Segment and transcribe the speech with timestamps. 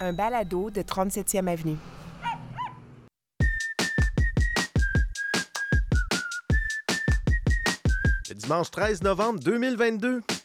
[0.00, 1.78] un balado de 37e Avenue.
[8.28, 10.35] Le dimanche 13 novembre 2022.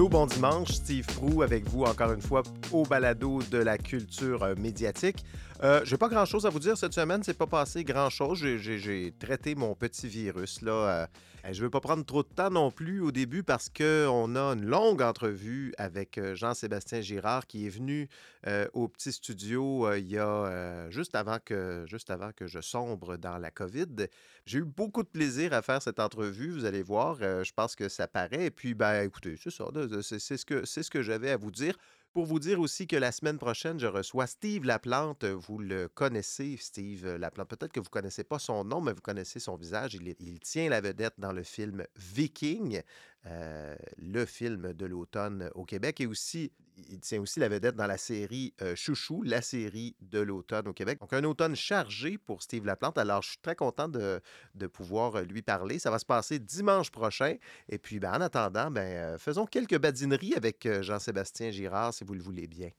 [0.00, 4.42] Allô, bon dimanche, Steve Prou avec vous encore une fois au balado de la culture
[4.44, 5.26] euh, médiatique.
[5.62, 8.38] Euh, j'ai pas grand chose à vous dire cette semaine, c'est pas passé grand chose.
[8.38, 10.72] J'ai traité mon petit virus là.
[10.72, 11.06] Euh,
[11.52, 14.64] je veux pas prendre trop de temps non plus au début parce qu'on a une
[14.64, 18.08] longue entrevue avec euh, Jean-Sébastien Girard qui est venu
[18.46, 22.60] euh, au petit studio euh, il y a juste avant que juste avant que je
[22.60, 24.06] sombre dans la COVID.
[24.44, 27.16] J'ai eu beaucoup de plaisir à faire cette entrevue, vous allez voir.
[27.18, 28.46] Je pense que ça paraît.
[28.46, 29.66] Et puis, ben, écoutez, c'est ça.
[30.02, 31.76] C'est ce que c'est ce que j'avais à vous dire.
[32.12, 35.24] Pour vous dire aussi que la semaine prochaine, je reçois Steve Laplante.
[35.24, 37.48] Vous le connaissez, Steve Laplante.
[37.48, 39.94] Peut-être que vous ne connaissez pas son nom, mais vous connaissez son visage.
[39.94, 42.82] Il tient la vedette dans le film Viking,
[43.26, 46.00] euh, le film de l'automne au Québec.
[46.00, 46.50] Et aussi,
[46.88, 50.98] il tient aussi la vedette dans la série Chouchou, la série de l'automne au Québec.
[51.00, 52.98] Donc, un automne chargé pour Steve Laplante.
[52.98, 54.20] Alors, je suis très content de,
[54.54, 55.78] de pouvoir lui parler.
[55.78, 57.36] Ça va se passer dimanche prochain.
[57.68, 62.22] Et puis, ben, en attendant, ben, faisons quelques badineries avec Jean-Sébastien Girard, si vous le
[62.22, 62.70] voulez bien.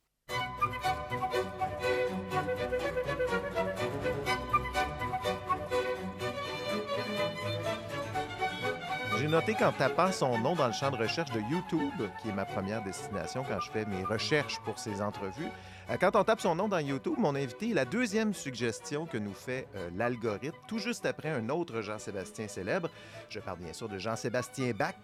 [9.22, 12.34] J'ai noté qu'en tapant son nom dans le champ de recherche de YouTube, qui est
[12.34, 15.48] ma première destination quand je fais mes recherches pour ces entrevues,
[15.92, 19.18] euh, quand on tape son nom dans YouTube, mon invité est la deuxième suggestion que
[19.20, 22.90] nous fait euh, l'algorithme, tout juste après un autre Jean-Sébastien célèbre.
[23.30, 24.96] Je parle bien sûr de Jean-Sébastien Bach,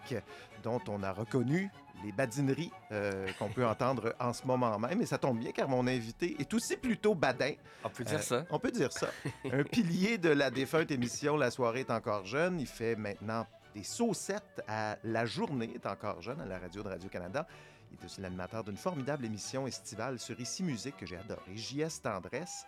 [0.64, 1.70] dont on a reconnu
[2.04, 5.00] les badineries euh, qu'on peut entendre en ce moment même.
[5.02, 7.54] Et ça tombe bien car mon invité est aussi plutôt badin.
[7.84, 8.46] On peut dire Euh, ça.
[8.50, 9.08] On peut dire ça.
[9.52, 12.60] Un pilier de la défunte émission La soirée est encore jeune.
[12.60, 13.46] Il fait maintenant
[13.78, 17.46] des saucettes à La journée est encore jeune à la radio de Radio-Canada.
[17.92, 22.02] Il est aussi l'animateur d'une formidable émission estivale sur Ici Musique que j'ai adoré, JS
[22.02, 22.66] Tendresse.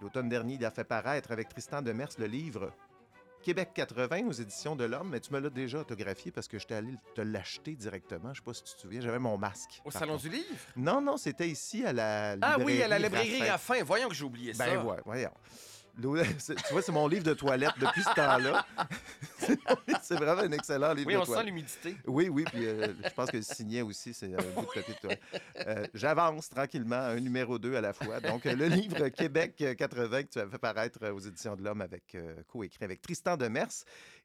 [0.00, 2.72] L'automne dernier, il a fait paraître avec Tristan Demers le livre
[3.42, 6.76] Québec 80 aux éditions de l'Homme, mais tu me l'as déjà autographié parce que j'étais
[6.76, 8.32] allé te l'acheter directement.
[8.32, 9.82] Je sais pas si tu te souviens, j'avais mon masque.
[9.84, 10.28] Au Salon contre.
[10.28, 10.46] du livre?
[10.76, 13.74] Non, non, c'était ici à la Ah oui, à la librairie Raffin.
[13.74, 13.84] Raffin.
[13.84, 14.64] Voyons que j'ai oublié ça.
[14.64, 15.32] Ben ouais, voyons.
[16.00, 16.06] Tu
[16.72, 18.64] vois, c'est mon livre de toilette depuis ce temps-là.
[20.02, 21.46] C'est- vraiment un excellent livre Oui, de on sent toilette.
[21.46, 21.96] l'humidité.
[22.06, 24.94] Oui, oui, puis euh, je pense que le signet aussi, c'est un bout de papier
[24.94, 25.22] de toilette.
[25.66, 28.20] Euh, J'avance tranquillement, un numéro 2 à la fois.
[28.20, 31.62] Donc, euh, le livre Québec 80 que tu as fait paraître euh, aux éditions de
[31.64, 33.66] l'Homme avec euh, coécrit avec Tristan Demers.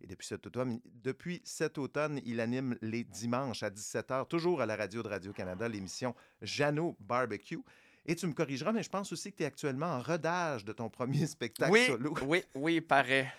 [0.01, 4.65] Et depuis cet automne, depuis cet automne, il anime les dimanches à 17h, toujours à
[4.65, 7.59] la radio de Radio-Canada, l'émission Jeannot Barbecue.
[8.07, 10.71] Et tu me corrigeras, mais je pense aussi que tu es actuellement en rodage de
[10.71, 12.13] ton premier spectacle Oui, solo.
[12.25, 13.31] oui, oui, paraît.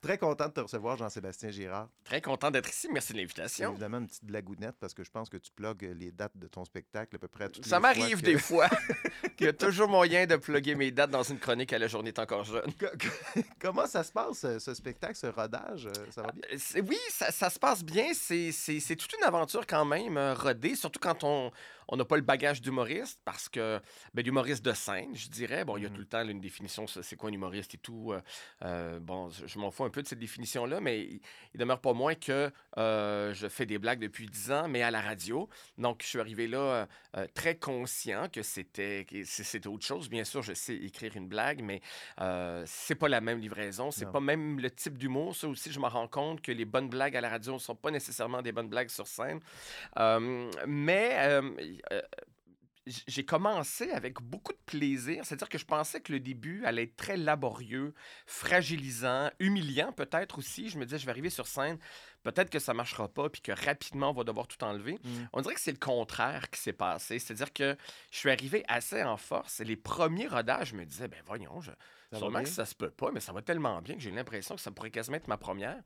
[0.00, 1.88] Très content de te recevoir, Jean-Sébastien Girard.
[2.04, 2.88] Très content d'être ici.
[2.92, 3.70] Merci de l'invitation.
[3.70, 6.62] évidemment une petite blagounette parce que je pense que tu plugues les dates de ton
[6.66, 8.68] spectacle à peu près à toutes Ça m'arrive que- des fois
[9.38, 12.08] qu'il y a toujours moyen de plugger mes dates dans une chronique à la journée
[12.10, 12.70] est encore jeune.
[12.78, 15.86] Co- co- Comment ça se passe, ce, ce spectacle, ce rodage?
[15.86, 16.42] euh, Ça va bien?
[16.52, 18.12] Euh, Oui, ça, ça se passe bien.
[18.12, 21.50] C'est toute une aventure quand même, euh, rodée, surtout quand on
[21.88, 23.80] on n'a pas le bagage d'humoriste, parce que
[24.14, 25.64] ben, d'humoriste de scène, je dirais.
[25.64, 25.94] Bon, il y a Mhm.
[25.94, 28.12] tout le temps là, une définition, c'est quoi un humoriste et tout.
[28.12, 28.20] euh,
[28.64, 31.20] euh, bon, je, m'en fous un peu de cette définition-là, mais il,
[31.54, 34.90] il demeure pas moins que euh, je fais des blagues depuis 10 ans, mais à
[34.90, 35.48] la radio.
[35.78, 36.86] Donc, je suis arrivé là
[37.34, 40.08] très conscient que c'était c'était autre chose.
[40.08, 41.80] Bien sûr, je sais écrire une blague, mais
[42.66, 45.34] c'est pas la même livraison, c'est pas même le type d'humour.
[45.36, 47.74] Ça aussi, je me rends compte que les bonnes blagues à la radio ne sont
[47.76, 49.40] pas nécessairement des bonnes blagues sur scène.
[50.66, 51.40] Mais
[52.86, 55.24] j'ai commencé avec beaucoup de plaisir.
[55.24, 57.94] C'est-à-dire que je pensais que le début allait être très laborieux,
[58.26, 60.68] fragilisant, humiliant peut-être aussi.
[60.68, 61.78] Je me disais, je vais arriver sur scène,
[62.22, 64.98] peut-être que ça marchera pas, puis que rapidement, on va devoir tout enlever.
[65.02, 65.28] Mm.
[65.32, 67.18] On dirait que c'est le contraire qui s'est passé.
[67.18, 67.76] C'est-à-dire que
[68.10, 69.60] je suis arrivé assez en force.
[69.60, 71.70] Et les premiers rodages, je me disais, ben voyons, je...
[72.14, 74.54] va sûrement que ça se peut pas, mais ça va tellement bien que j'ai l'impression
[74.54, 75.76] que ça pourrait quasiment être ma première.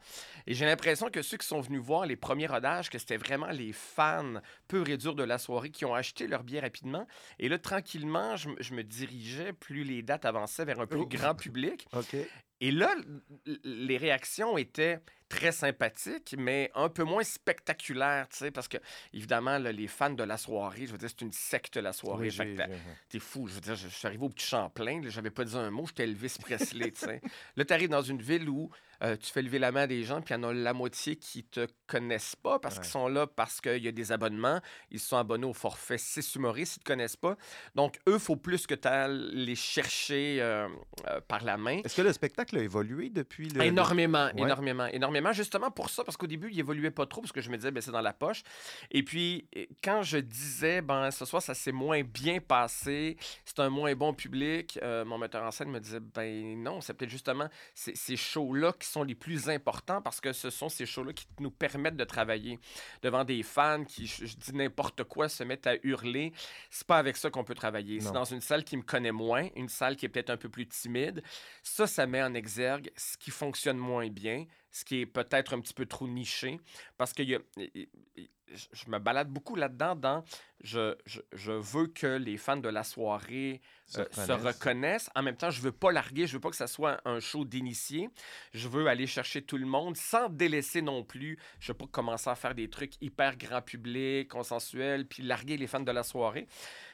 [0.47, 3.49] Et j'ai l'impression que ceux qui sont venus voir les premiers rodages, que c'était vraiment
[3.51, 4.35] les fans
[4.69, 7.07] purs et durs de la soirée qui ont acheté leur billet rapidement.
[7.39, 10.99] Et là, tranquillement, je, me- je me dirigeais, plus les dates avançaient, vers un plus
[11.01, 11.07] Oh.
[11.07, 11.87] grand public.
[11.93, 12.17] OK.
[12.61, 12.93] Et là,
[13.65, 18.79] les réactions étaient très sympathique, mais un peu moins spectaculaire, tu sais, parce que,
[19.13, 22.31] évidemment, là, les fans de la soirée, je veux dire, c'est une secte, la soirée.
[22.39, 22.57] Oui,
[23.09, 23.49] T'es fou.
[23.49, 25.87] Je veux dire, je, je suis arrivé au petit Champlain, j'avais pas dit un mot,
[25.87, 27.21] j'étais Elvis Presley, tu sais.
[27.57, 28.71] Là, tu arrives dans une ville où
[29.03, 30.73] euh, tu fais lever la main à des gens, puis il y en a la
[30.73, 32.83] moitié qui te connaissent pas parce Ouais.
[32.83, 34.61] qu'ils sont là parce qu'il y a des abonnements.
[34.91, 37.37] Ils sont abonnés au forfait 6 humoristes, ils te connaissent pas.
[37.75, 38.89] Donc, eux, faut plus que tu
[39.37, 40.69] les chercher euh,
[41.09, 41.81] euh, par la main.
[41.85, 43.63] Est-ce que le spectacle a évolué depuis le.
[43.63, 44.43] Énormément, Ouais.
[44.43, 45.18] énormément, énormément.
[45.33, 47.71] Justement pour ça, parce qu'au début, il évoluait pas trop, parce que je me disais,
[47.71, 48.43] ben, c'est dans la poche.
[48.91, 49.49] Et puis,
[49.83, 54.15] quand je disais, ben, ce soir, ça s'est moins bien passé, c'est un moins bon
[54.15, 58.17] public, euh, mon metteur en scène me disait, ben non, c'est peut-être justement ces, ces
[58.17, 61.97] shows-là qui sont les plus importants, parce que ce sont ces shows-là qui nous permettent
[61.97, 62.59] de travailler
[63.03, 66.33] devant des fans qui, je, je dis n'importe quoi, se mettent à hurler.
[66.71, 68.01] C'est pas avec ça qu'on peut travailler.
[68.01, 70.49] C'est dans une salle qui me connaît moins, une salle qui est peut-être un peu
[70.49, 71.23] plus timide.
[71.63, 74.47] Ça, ça met en exergue ce qui fonctionne moins bien,
[74.79, 76.61] ce qui est peut-être un petit peu trop niché,
[76.97, 80.25] parce que je me balade beaucoup là-dedans dans
[80.61, 85.09] je veux que les fans de la soirée Se euh, se reconnaissent.
[85.15, 87.45] En même temps, je veux pas larguer, je veux pas que ça soit un show
[87.45, 88.11] d'initié.
[88.53, 91.39] Je veux aller chercher tout le monde sans délaisser non plus.
[91.59, 95.67] Je veux pas commencer à faire des trucs hyper grand public, consensuels, puis larguer les
[95.67, 96.47] fans de la soirée.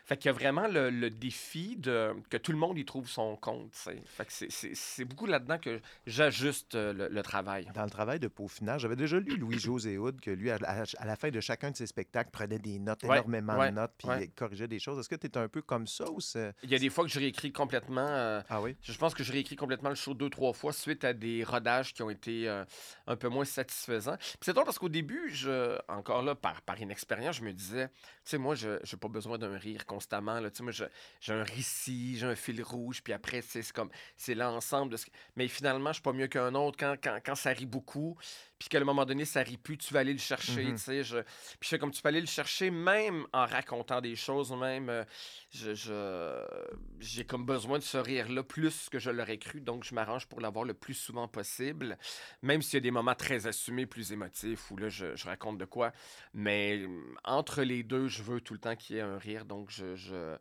[0.06, 3.08] Fait qu'il y a vraiment le, le défi de que tout le monde y trouve
[3.08, 3.74] son compte.
[3.74, 7.66] Fait que c'est- beaucoup là-dedans que j'ajuste euh, le, le travail.
[7.74, 11.06] Dans le travail de peaufinage, j'avais déjà lu Louis-José Hood que lui, à, à- à
[11.06, 13.92] la fin de chacun de ses spectacles, prenait des notes, Ouais, énormément ouais, de notes,
[13.98, 14.28] puis ouais.
[14.28, 14.98] corrigeait des choses.
[14.98, 16.52] Est-ce que tu es un peu comme ça ou c'est.
[16.84, 18.06] Des fois que je réécris complètement.
[18.06, 18.76] euh, Ah oui?
[18.82, 21.94] Je pense que je réécris complètement le show deux, trois fois suite à des rodages
[21.94, 22.62] qui ont été euh,
[23.06, 24.18] un peu moins satisfaisants.
[24.42, 27.94] C'est drôle parce qu'au début, je, encore là, par, par inexpérience, je me disais, tu
[28.24, 30.40] sais, moi, je n'ai pas besoin d'un rire constamment.
[30.40, 30.50] Là.
[30.60, 33.88] Moi, j'ai un récit, j'ai un fil rouge, puis après, c'est comme,
[34.18, 35.06] c'est l'ensemble de ce...
[35.06, 38.18] que- Mais finalement, je suis pas mieux qu'un autre quand, quand, quand ça rit beaucoup,
[38.64, 40.76] puis qu'à un moment donné, ça rit plus, tu vas aller le chercher, Mhm.
[40.76, 41.04] tu sais.
[41.04, 41.18] Je...
[41.18, 44.88] Puis je fais comme tu peux aller le chercher, même en racontant des choses, même...
[44.88, 45.04] euh,
[45.50, 49.94] je, je- j'ai comme besoin de ce rire-là plus que je l'aurais cru, donc je
[49.94, 51.98] m'arrange pour l'avoir le plus souvent possible,
[52.40, 55.58] même s'il y a des moments très assumés, plus émotifs, où là, je, je raconte
[55.58, 55.92] de quoi.
[56.32, 56.86] Mais
[57.22, 59.94] entre les deux, je veux tout le temps qu'il y ait un rire, donc je...
[59.94, 60.38] je...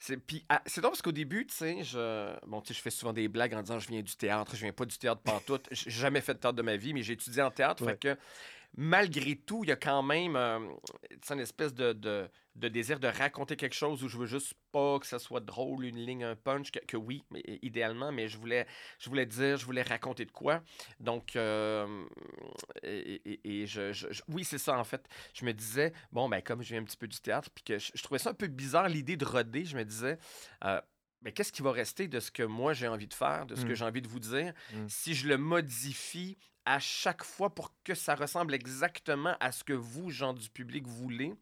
[0.00, 3.26] C'est, ah, c'est drôle parce qu'au début, tu sais, je, bon, je fais souvent des
[3.26, 5.66] blagues en disant je viens du théâtre, je viens pas du théâtre pantoute.
[5.72, 7.84] J'ai jamais fait de théâtre de ma vie, mais j'ai étudié en théâtre.
[7.84, 7.92] Ouais.
[7.92, 8.16] Fait que
[8.76, 10.58] malgré tout, il y a quand même euh,
[11.30, 14.98] une espèce de, de, de désir de raconter quelque chose où je veux juste pas
[14.98, 18.36] que ça soit drôle, une ligne, un punch, que, que oui, mais, idéalement, mais je
[18.38, 18.66] voulais,
[18.98, 20.62] je voulais dire, je voulais raconter de quoi.
[21.00, 22.04] Donc, euh,
[22.82, 25.08] et, et- et je, je- je- oui, c'est ça en fait.
[25.34, 27.78] Je me disais, bon, ben comme je viens un petit peu du théâtre, puis que
[27.78, 30.18] je, trouvais ça un peu bizarre l'idée de roder, je me disais,
[30.64, 30.80] euh,
[31.22, 33.64] mais qu'est-ce qui va rester de ce que moi j'ai envie de faire, de ce
[33.64, 33.74] que Mm.
[33.74, 34.88] j'ai envie de vous dire, Mm.
[34.88, 36.38] si je le modifie
[36.68, 40.86] à chaque fois pour que ça ressemble exactement à ce que vous, gens du public,
[40.86, 41.34] voulez.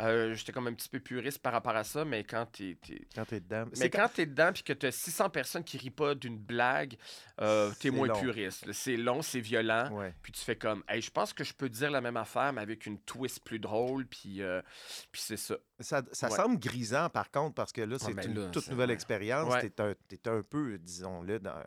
[0.00, 2.78] Euh, J'étais comme un petit peu puriste par rapport à ça, mais quand t'es...
[2.86, 3.64] t'es- Quand tu es dedans.
[3.70, 6.96] Mais C'est quand t'es dedans puis que t'as 600 personnes qui rient pas d'une blague,
[7.40, 8.20] euh, t'es moins long.
[8.20, 8.70] puriste.
[8.72, 9.90] C'est long, c'est violent.
[9.90, 10.14] Ouais.
[10.22, 12.60] Puis tu fais comme, hey, je pense que je peux dire la même affaire, mais
[12.60, 14.62] avec une twist plus drôle, puis, euh,
[15.10, 15.56] puis c'est ça.
[15.80, 16.36] Ça, ça Ouais.
[16.36, 19.52] semble grisant, par contre, parce que là, c'est ben une là, toute nouvelle expérience.
[19.52, 19.68] Ouais.
[19.68, 21.60] Tu es, un peu, disons-le, dans-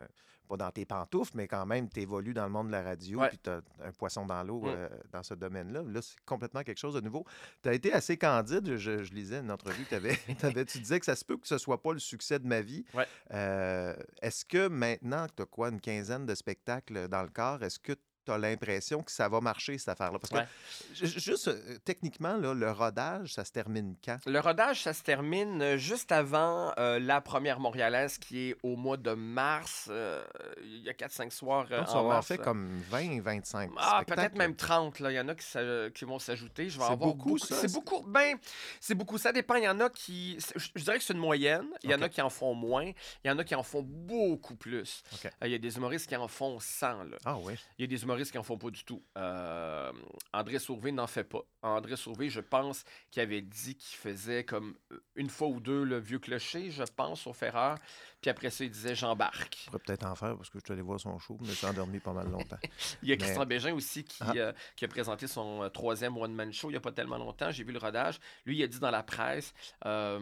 [0.56, 3.20] pas dans tes pantoufles, mais quand même, tu évolues dans le monde de la radio,
[3.20, 3.28] Ouais.
[3.28, 4.68] puis tu as un poisson dans l'eau Mm.
[4.68, 5.82] euh, dans ce domaine-là.
[5.86, 7.24] Là, c'est complètement quelque chose de nouveau.
[7.62, 8.76] Tu as été assez candide.
[8.76, 10.16] Je, je lisais une entrevue que avais,
[10.66, 12.84] tu disais que ça se peut que ce soit pas le succès de ma vie.
[12.94, 13.06] Ouais.
[13.32, 17.62] Euh, est-ce que maintenant que tu as quoi, une quinzaine de spectacles dans le corps,
[17.62, 17.92] est-ce que
[18.24, 20.18] tu as l'impression que ça va marcher, cette affaire-là?
[20.18, 21.06] Parce que Ouais.
[21.18, 24.18] juste euh, techniquement, là, le rodage, ça se termine quand?
[24.26, 28.76] Le rodage, ça se termine euh, juste avant euh, la première montréalaise qui est au
[28.76, 29.88] mois de mars.
[29.90, 30.22] euh,
[30.62, 32.26] Il y a 4-5 soirs Donc, ça en va en mars.
[32.28, 35.00] fait comme 20, 25 Ah, peut-être même 30.
[35.00, 35.10] Là.
[35.10, 35.46] Il y en a qui,
[35.94, 36.68] qui vont s'ajouter.
[36.68, 37.54] Je vais C'est avoir beaucoup, ça?
[37.56, 38.02] C'est beaucoup.
[38.06, 38.36] Ben,
[38.80, 39.18] c'est beaucoup.
[39.18, 39.54] Ça dépend.
[39.56, 40.38] Il y en a qui.
[40.56, 41.66] Je, je dirais que c'est une moyenne.
[41.82, 42.90] Il y en a qui en font moins.
[43.24, 45.02] Il y en a qui en font beaucoup plus.
[45.42, 47.04] Il y a des humoristes qui en font 100.
[47.04, 47.16] Là.
[47.24, 47.54] Ah oui.
[47.78, 49.02] Il y a des humoristes qui en font pas du tout.
[49.16, 49.92] Euh,
[50.32, 51.40] André Sauvé n'en fait pas.
[51.62, 54.74] André Sauvé, je pense qu'il avait dit qu'il faisait comme
[55.16, 57.76] une fois ou deux le vieux clocher, je pense, au Ferreur.
[58.20, 59.56] Puis après ça, il disait j'embarque.
[59.64, 61.52] Je pourrais peut-être en faire parce que je suis allé voir son show, mais je
[61.54, 62.58] suis endormi pas mal longtemps.
[63.02, 64.32] Il y a Mais- Christian Bégin aussi qui, Ah.
[64.36, 67.50] euh, qui a présenté son euh, troisième one-man show il n'y a pas tellement longtemps.
[67.50, 68.18] J'ai vu le rodage.
[68.46, 69.52] Lui, il a dit dans la presse
[69.86, 70.20] euh,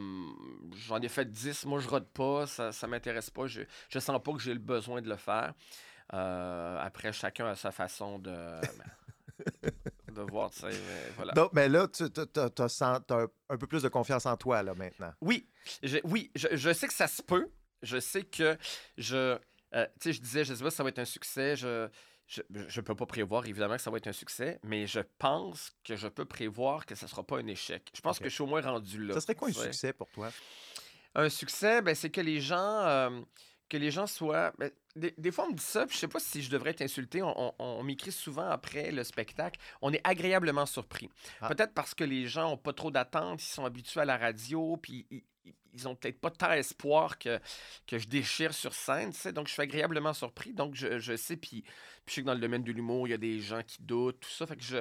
[0.87, 4.21] J'en ai fait 10, moi je rode pas, ça ne m'intéresse pas, je, je sens
[4.23, 5.53] pas que j'ai le besoin de le faire.
[6.13, 8.33] Euh, après, chacun a sa façon de,
[10.13, 10.71] de voir, mais
[11.17, 11.33] Voilà.
[11.33, 15.13] Donc, mais là, tu as, un peu plus de confiance en toi, là, maintenant.
[15.21, 15.49] Oui,
[15.83, 17.51] je, oui, je, je sais que ça se peut.
[17.83, 18.59] Je sais que
[18.99, 19.39] je.
[19.75, 21.57] euh, tu sais, je disais, je sais pas si ça va être un succès.
[21.57, 21.89] Je,
[22.31, 25.73] je ne peux pas prévoir, évidemment, que ça va être un succès, mais je pense
[25.83, 27.91] que je peux prévoir que ça ne sera pas un échec.
[27.95, 29.15] Je pense que je suis au moins rendu là.
[29.15, 30.31] Ça serait quoi un succès pour toi?
[31.17, 33.21] Un succès, ben, c'est que les gens, euh,
[33.71, 34.53] que les gens soient.
[34.59, 36.71] ben, des, des fois, on me dit ça, puis je sais pas si je devrais
[36.71, 37.23] être insulté.
[37.23, 39.59] On, on- on m'écrit souvent après le spectacle.
[39.81, 41.09] On est agréablement surpris.
[41.41, 41.49] Ah.
[41.49, 44.77] Peut-être parce que les gens ont pas trop d'attentes, ils sont habitués à la radio,
[44.77, 47.39] puis ils, ils- ils ont peut-être pas tant espoir que,
[47.87, 49.33] que je déchire sur scène, tu sais.
[49.33, 50.53] Donc, je suis agréablement surpris.
[50.53, 51.65] Donc, je, je sais, puis,
[52.07, 54.21] je sais que dans le domaine de l'humour, il y a des gens qui doutent,
[54.21, 54.47] tout ça.
[54.47, 54.79] Fait que je,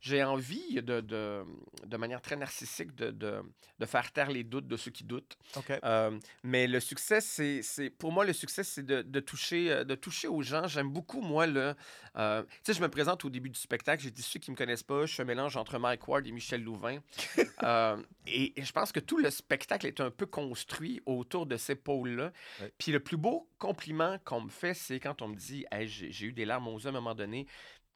[0.00, 1.44] j'ai envie, de, de,
[1.86, 3.40] de manière très narcissique, de, de,
[3.78, 5.36] de faire taire les doutes de ceux qui doutent.
[5.56, 5.70] OK.
[5.84, 9.84] Euh, mais le succès, c'est, c'est pour moi, le succès, c'est de, de toucher, euh,
[9.84, 10.66] de toucher aux gens.
[10.66, 11.74] J'aime beaucoup, moi, le.
[12.16, 14.02] euh, tu sais, je me présente au début du spectacle.
[14.02, 16.32] J'ai dit ceux qui me connaissent pas, je suis un mélange entre Mike Ward et
[16.32, 16.98] Michel Louvain.
[17.62, 17.96] Euh,
[18.26, 21.76] et, et je pense que tout le spectacle est un peu construit autour de ces
[21.76, 22.32] pôles-là.
[22.78, 26.10] Puis le plus beau compliment qu'on me fait, c'est quand on me dit Hey, j'ai,
[26.10, 27.46] j'ai eu des larmes aux yeux à un moment donné.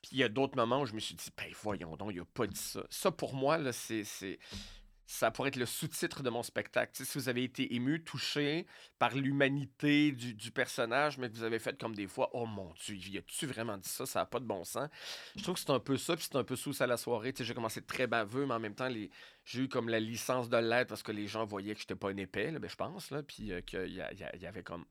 [0.03, 2.21] Puis il y a d'autres moments où je me suis dit, ben voyons donc, il
[2.21, 2.85] a pas dit ça.
[2.91, 4.39] Ça, pour moi, là, c'est, c'est-
[5.07, 6.93] ça pourrait être le sous-titre de mon spectacle.
[6.93, 8.67] Si vous avez été ému, touché
[8.99, 12.97] par l'humanité du, personnage, mais que vous avez fait comme des fois, oh mon Dieu,
[12.97, 14.05] y a-tu vraiment dit ça?
[14.05, 14.89] Ça n'a pas de bon sens.
[15.37, 17.33] Je trouve que c'est un peu ça, puis c'est un peu sous à la soirée.
[17.39, 18.89] J'ai commencé très baveux, mais en même temps,
[19.45, 22.11] j'ai eu comme la licence de l'être parce que les gens voyaient que j'étais pas
[22.11, 24.85] un épais, ben, je pense, là, puis euh, qu'il y, avait comme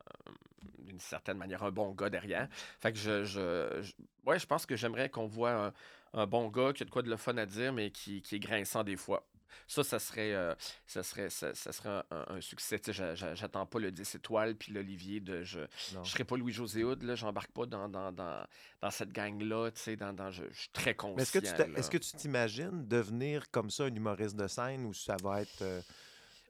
[0.00, 0.32] euh,
[0.78, 2.48] d'une certaine manière un bon gars derrière.
[2.80, 3.82] Fait que je,
[4.24, 5.74] ouais, je pense que j'aimerais qu'on voit
[6.14, 8.38] un, bon gars qui a de quoi de le fun à dire, mais qui est
[8.38, 9.26] grinçant des fois.
[9.66, 10.54] Ça, ça serait, euh,
[10.86, 12.80] ça serait, ça, ça serait un, un- un succès.
[13.34, 15.60] J'attends pas le 10 étoiles puis l'Olivier de je,
[16.04, 18.44] je serai pas Louis-José Hood, là, j'embarque pas dans, dans, dans,
[18.80, 21.18] dans cette gang-là, dans, dans, je, je suis très conscient.
[21.76, 25.62] Est-ce que tu t'imagines devenir comme ça un humoriste de scène ou ça va être
[25.62, 25.80] euh,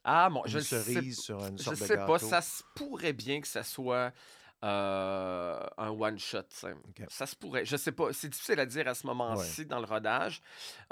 [0.04, 2.12] Ah, bon, une je le sais cerise sur une Je sorte de sais gâteau?
[2.12, 4.12] pas, ça se pourrait bien que ça soit
[4.64, 6.42] euh, un one-shot.
[7.08, 7.64] Ça se pourrait.
[7.64, 8.12] Je sais pas.
[8.12, 10.42] C'est difficile à dire à ce moment-ci dans le rodage.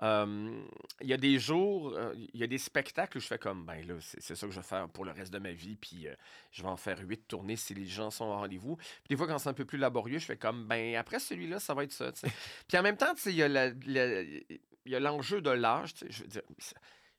[0.02, 0.62] Euh,
[1.00, 3.64] Il y a des jours, euh, il y a des spectacles où je fais comme,
[3.64, 6.06] ben là, c'est ça que je vais faire pour le reste de ma vie, puis
[6.06, 6.14] euh,
[6.52, 8.76] je vais en faire huit tournées si les gens sont au rendez-vous.
[8.76, 11.58] Puis des fois, quand c'est un peu plus laborieux, je fais comme, ben après celui-là,
[11.58, 12.12] ça va être ça.
[12.68, 15.94] puis en même temps, il y a l'enjeu de l'âge.
[16.08, 16.42] Je veux dire,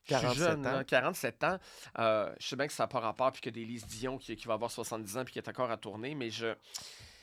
[0.09, 0.71] je suis 47 jeune, ans.
[0.71, 1.59] là, 47 ans.
[1.99, 4.35] Euh, je sais bien que ça n'a pas rapport, puis que des Lise Dion qui,
[4.35, 6.55] qui va avoir 70 ans, puis qui est encore à tourner, mais je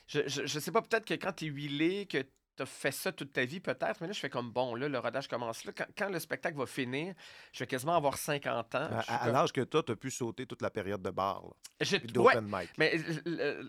[0.07, 2.25] je, je, je sais pas, peut-être que quand tu es huilé, que
[2.57, 4.89] tu as fait ça toute ta vie, peut-être, mais là, je fais comme bon, là,
[4.89, 5.73] le rodage commence là.
[5.77, 7.15] Quand, quand le spectacle va finir,
[7.53, 8.89] je vais quasiment avoir 50 ans.
[9.09, 11.43] À, l'âge que toi, tu as pu sauter toute la période de bar,
[11.81, 12.71] J'ai- ouais, mic.
[12.79, 12.97] mais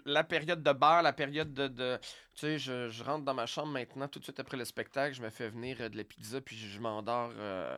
[0.05, 1.67] la période de bar, la période de.
[1.67, 1.99] de-
[2.33, 5.15] tu sais, je, je rentre dans ma chambre maintenant, tout de suite après le spectacle,
[5.15, 7.77] je me fais venir euh, de la pizza, puis je, je m'endors euh,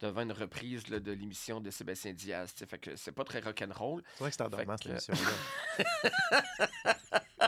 [0.00, 2.54] devant une reprise là, de l'émission de Sébastien Diaz.
[2.66, 4.02] Fait que c'est pas très rock'n'roll.
[4.14, 6.94] C'est vrai que c'est endormant, cette émission-là.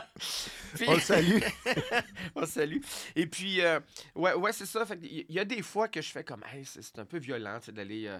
[0.75, 1.39] Puis- On le salue.
[2.35, 2.79] On salue.
[3.15, 3.79] Et puis, euh,
[4.15, 4.85] ouais, ouais c'est ça.
[5.01, 8.07] Il y a des fois que je fais comme, hey, c'est un peu violent d'aller.
[8.07, 8.19] euh,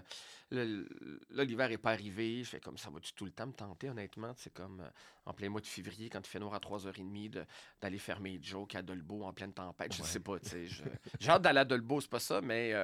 [0.50, 0.86] le-
[1.30, 2.44] là, l'hiver n'est pas arrivé.
[2.44, 4.34] Je fais comme, ça va-tu tout le temps me tenter, honnêtement?
[4.36, 4.88] C'est comme euh,
[5.24, 7.46] en plein mois de février, quand il fait noir à 3h30, de-
[7.80, 9.94] d'aller faire mes jokes à Dolbeau en pleine tempête.
[9.94, 10.08] Je Ouais.
[10.08, 10.66] sais pas, tu sais.
[10.66, 10.82] je-
[11.20, 12.74] J'ai hâte d'aller à Dolbeau, c'est pas ça, mais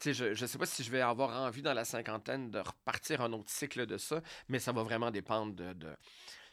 [0.00, 2.58] tu sais, je, je sais pas si je vais avoir envie dans la cinquantaine de
[2.58, 5.72] repartir un autre cycle de ça, mais ça va vraiment dépendre de.
[5.74, 5.96] de-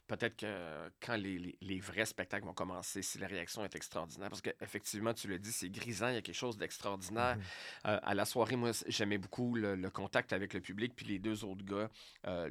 [0.10, 4.28] Peut-être que quand les, les- les vrais spectacles vont commencer, si la réaction est extraordinaire,
[4.30, 7.38] parce qu'effectivement, tu le dis, c'est grisant, il y a quelque chose d'extraordinaire.
[7.38, 7.44] Mhm.
[7.86, 11.20] Euh, à la soirée, moi, j'aimais beaucoup le, le contact avec le public, puis les
[11.20, 11.90] deux autres gars,
[12.28, 12.50] euh,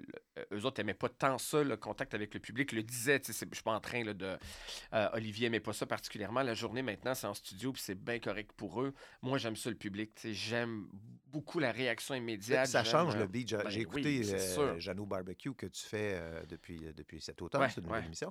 [0.52, 3.32] eux autres n'aimaient pas tant ça, le contact avec le public, le disaient, tu sais,
[3.32, 4.38] c'est- je suis pas en train là, de...
[4.94, 6.42] euh, Olivier aimait pas ça particulièrement.
[6.42, 8.94] La journée, maintenant, c'est en studio, puis c'est bien correct pour eux.
[9.20, 10.88] Moi, j'aime ça, le public, j'aime
[11.30, 12.66] beaucoup la réaction immédiate.
[12.66, 13.49] Ça change le beat.
[13.49, 14.78] J'ai ben oui, écouté c'est euh.
[14.78, 17.61] Jeannot Barbecue que tu fais euh, depuis, euh, depuis cet automne.
[17.62, 18.06] Ouais, une nouvelle ouais.
[18.06, 18.30] émission.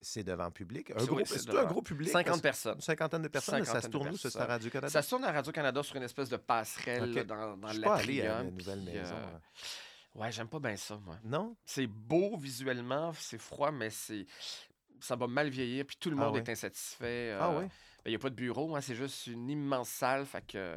[0.00, 0.90] C'est devant public.
[0.90, 2.10] Un C'est- gros, oui, c'est c'est un gros public.
[2.10, 2.80] 50 Une personnes.
[2.80, 3.64] cinquantaine de personnes.
[3.64, 4.16] ça se tourne où?
[4.18, 4.46] Ça, à.
[4.46, 4.90] Radio-Canada?
[4.90, 7.82] Ça se tourne à Radio-Canada sur une espèce de passerelle là, dans, dans Je suis
[7.82, 9.14] pas allé à la nouvelle puis, maison.
[9.14, 9.40] euh, hein.
[10.14, 11.16] Ouais, j'aime pas bien ça, moi.
[11.24, 11.56] Non?
[11.64, 14.26] C'est beau visuellement, c'est froid, mais c'est
[15.00, 16.40] ça va mal vieillir, puis tout le Ah monde ouais?
[16.40, 17.36] est insatisfait.
[17.40, 17.64] Ah oui?
[18.06, 20.76] Il n'y a pas de bureau, hein, c'est juste une immense salle, fait que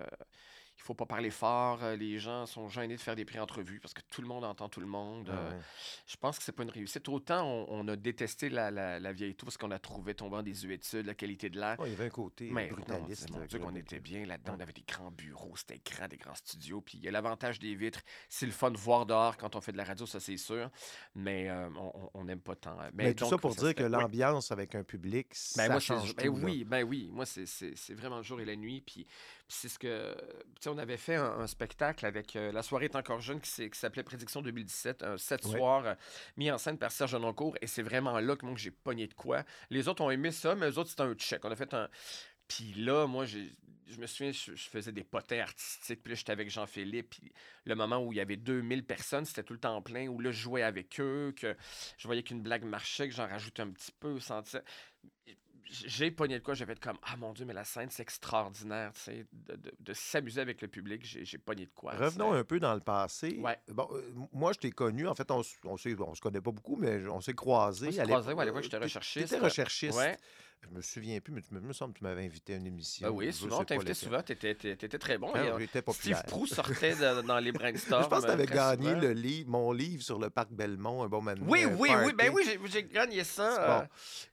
[0.77, 1.83] il faut pas parler fort.
[1.83, 4.69] euh, Les gens sont gênés de faire des pré-entrevues parce que tout le monde entend
[4.69, 5.27] tout le monde.
[5.31, 5.57] Ah euh, ouais.
[6.05, 7.09] Je pense que c'est pas une réussite.
[7.09, 10.43] Autant on, on a détesté la, la, la vieille tour parce qu'on a trouvé tombant
[10.43, 11.75] des études, la qualité de l'air.
[11.79, 13.29] Oh, il y avait un côté Mais brutaliste.
[13.31, 14.51] mon Dieu, euh, qu'on était bien là-dedans.
[14.53, 14.57] Ouais.
[14.59, 16.81] On avait des grands bureaux, c'était grand, des grands studios.
[16.81, 18.01] Puis il y a l'avantage des vitres.
[18.29, 20.69] C'est le fun de voir dehors quand on fait de la radio, ça c'est sûr.
[21.15, 21.69] Mais euh,
[22.13, 22.79] on- n'aime pas tant.
[22.81, 23.89] euh, Mais, tout ça pour dire que ouais.
[23.89, 26.39] l'ambiance avec un public, Ben ça moi, change ben tout.
[26.43, 27.09] oui, ben oui.
[27.11, 28.81] Moi, c'est- vraiment le jour et la nuit.
[28.81, 29.07] Puis
[29.47, 30.13] c'est ce que.
[30.55, 33.39] Tu sais, on avait fait un, un spectacle avec euh, La soirée est encore jeune
[33.39, 35.57] qui s'appelait Prédiction 2017, un sept Ouais.
[35.57, 35.95] soirs euh,
[36.35, 37.57] mis en scène par Serge Noncourt.
[37.61, 39.43] Et c'est vraiment là que moi que j'ai pogné de quoi.
[39.69, 41.43] Les autres ont aimé ça, mais les autres, c'était un check.
[41.45, 41.87] On a fait un.
[42.47, 43.39] Puis là, moi, je
[43.99, 46.01] me souviens, je, je faisais des potins artistiques.
[46.03, 47.09] Puis là, j'étais avec Jean-Philippe.
[47.11, 47.31] Puis
[47.65, 50.07] le moment où il y avait 2000 personnes, c'était tout le temps plein.
[50.07, 51.55] Où là, je jouais avec eux, que
[51.97, 54.19] je voyais qu'une blague marchait, que j'en rajoutais un petit peu.
[54.19, 54.61] sentais-
[55.69, 58.93] J'ai pogné de quoi, j'avais fait comme Ah mon Dieu, mais la scène, c'est extraordinaire,
[58.93, 61.01] tu sais, de, de- de s'amuser avec le public.
[61.03, 61.91] J'ai pogné de quoi.
[61.93, 63.37] Revenons un peu dans le passé.
[63.39, 63.57] Ouais.
[63.69, 65.07] Bon, euh, moi, je t'ai connu.
[65.07, 67.87] En fait, on, on, se connaît pas beaucoup, mais on s'est croisés.
[67.89, 69.35] On s'est croisés, ouais, à l'époque, j'étais T'é- recherchiste.
[69.41, 69.97] Recherchiste.
[69.97, 70.17] Ouais.
[70.63, 73.07] Je me souviens plus, mais tu me, semble que tu m'avais invité à une émission.
[73.07, 73.95] Ben oui, souvent, t'invitait laquelle.
[73.95, 75.33] souvent, t'étais t'étais très bon.
[75.35, 76.23] Et, euh, J'étais Steve populaire.
[76.25, 78.03] Prou sortait de- dans les brainstorms.
[78.03, 80.51] Je pense que tu euh, avais très gagné le livre, mon livre sur le parc
[80.51, 81.37] Belmont, un bon moment.
[81.47, 83.61] Oui, un oui, oui, ben oui, j'ai- gagné ça.
[83.61, 83.87] Euh, bon.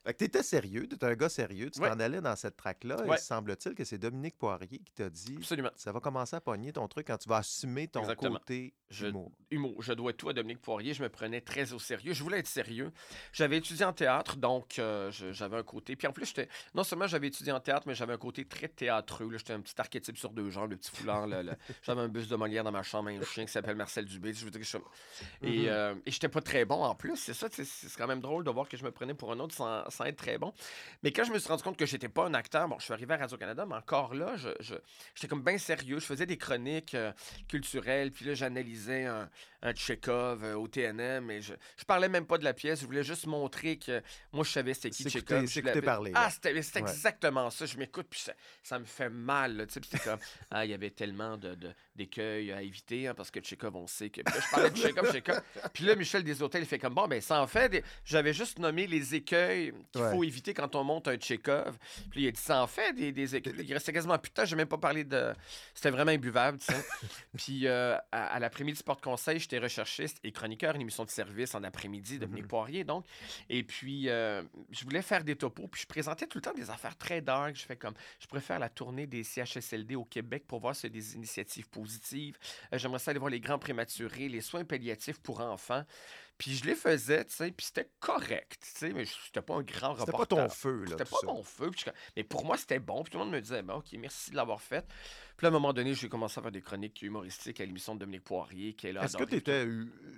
[0.05, 1.91] Fait que t'étais sérieux, t'étais un gars sérieux, tu Ouais.
[1.91, 3.05] t'en allais dans cette traque-là.
[3.05, 3.17] Ouais.
[3.17, 5.71] Et semble-t-il que c'est Dominique Poirier qui t'a dit Absolument.
[5.77, 8.39] ça va commencer à pogner ton truc quand tu vas assumer ton Exactement.
[8.39, 9.31] côté Je- humour.
[9.51, 9.83] humour.
[9.83, 10.95] Je dois tout à Dominique Poirier.
[10.95, 12.13] Je me prenais très au sérieux.
[12.13, 12.93] Je voulais être sérieux.
[13.33, 15.97] J'avais étudié en théâtre, donc euh, j'avais un côté.
[16.15, 19.29] Plus, j'étais non seulement j'avais étudié en théâtre, mais j'avais un côté très théâtreux.
[19.37, 21.27] J'étais un petit archétype sur deux jambes, le petit foulard.
[21.27, 21.53] le-
[21.83, 24.33] J'avais un bus de Molière dans ma chambre, un chien qui s'appelle Marcel Dubé.
[24.33, 24.79] Je veux dire que je...
[25.43, 25.67] Et, Mhm.
[25.69, 27.17] euh, et j'étais pas très bon en plus.
[27.17, 27.67] C'est ça, c'est
[27.99, 30.17] quand même drôle de voir que je me prenais pour un autre sans, sans être
[30.17, 30.55] très bon.
[31.03, 32.93] Mais quand je me suis rendu compte que j'étais pas un acteur, bon, je suis
[32.93, 34.75] arrivé à Radio-Canada, mais encore là, je, je-
[35.15, 35.99] j'étais comme bien sérieux.
[35.99, 37.13] Je faisais des chroniques euh,
[37.49, 39.29] culturelles, puis là, j'analysais un,
[39.65, 42.81] un Tchekhov euh, au TNM, et je, je parlais même pas de la pièce.
[42.83, 44.03] Je voulais juste montrer que
[44.33, 45.39] moi, je savais c'était qui Tchekhov.
[46.15, 46.53] Ah, c'était
[46.83, 46.91] Ouais.
[46.91, 47.65] exactement ça.
[47.67, 49.67] Je m'écoute, puis ça, ça me fait mal.
[49.71, 50.19] c'était comme,
[50.51, 53.87] ah, il y avait tellement de, de- d'écueils à éviter, hein, parce que Tchekhov, on
[53.87, 54.21] sait que.
[54.23, 55.43] Puis là, je parlais de Tchekhov, Tchekhov.
[55.73, 57.69] Puis là, Michel Deshôtels, il fait comme, bon, ben, ça en fait.
[57.69, 60.11] des- J'avais juste nommé les écueils qu'il Ouais.
[60.13, 61.77] faut éviter quand on monte un Tchekhov.
[62.11, 63.55] Puis il a dit, ça en fait des, des écueils.
[63.59, 65.33] Il restait quasiment plus de temps, j'ai même pas parlé de.
[65.75, 66.85] C'était vraiment imbuvable, tu sais.
[67.37, 71.55] Puis euh, à, à l'après-midi Sport Conseil, j'étais recherchiste et chroniqueur, une émission de service
[71.55, 72.49] en après-midi, Dominique Mhm.
[72.49, 73.05] Poirier, donc.
[73.49, 76.71] Et puis, euh, je voulais faire des topos, puis je présentais tout le temps des
[76.71, 77.55] affaires très dark.
[77.57, 81.15] Je fais comme, je préfère la tournée des CHSLD au Québec pour voir a des
[81.15, 81.69] initiatives
[82.73, 85.85] Euh, J'aimerais ça aller voir les grands prématurés, les soins palliatifs pour enfants.
[86.37, 89.63] Puis je les faisais, tu sais, puis c'était correct, tu sais, mais c'était pas un
[89.63, 90.37] grand C'était reporter.
[90.37, 90.91] pas ton feu, là.
[90.91, 91.27] C'était pas ça.
[91.29, 91.71] mon feu.
[91.77, 93.05] je- Mais pour moi, c'était bon.
[93.05, 94.85] Puis tout le monde me disait, ben, OK, merci de l'avoir fait.
[95.37, 98.01] Puis à un moment donné, j'ai commencé à faire des chroniques humoristiques à l'émission de
[98.01, 99.05] Dominique Poirier, qui est là.
[99.05, 99.65] Est-ce que tu étais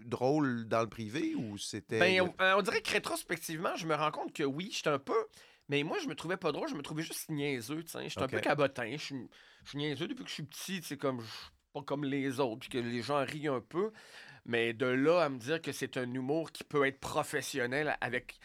[0.07, 1.99] drôle dans le privé ou c'était.
[1.99, 4.99] Ben, on, euh, on dirait que rétrospectivement, je me rends compte que oui, j'étais un
[4.99, 5.27] peu.
[5.69, 8.09] Mais moi, je me trouvais pas drôle, je me trouvais juste niaiseux, tu sais.
[8.09, 8.91] J'étais un peu cabotin.
[8.97, 9.29] Je suis
[9.75, 11.21] niaiseux depuis que je suis petit, c'est comme.
[11.21, 11.27] je
[11.81, 13.93] pas comme les autres, puis que les gens rient un peu.
[14.45, 18.39] Mais de là à me dire que c'est un humour qui peut être professionnel avec.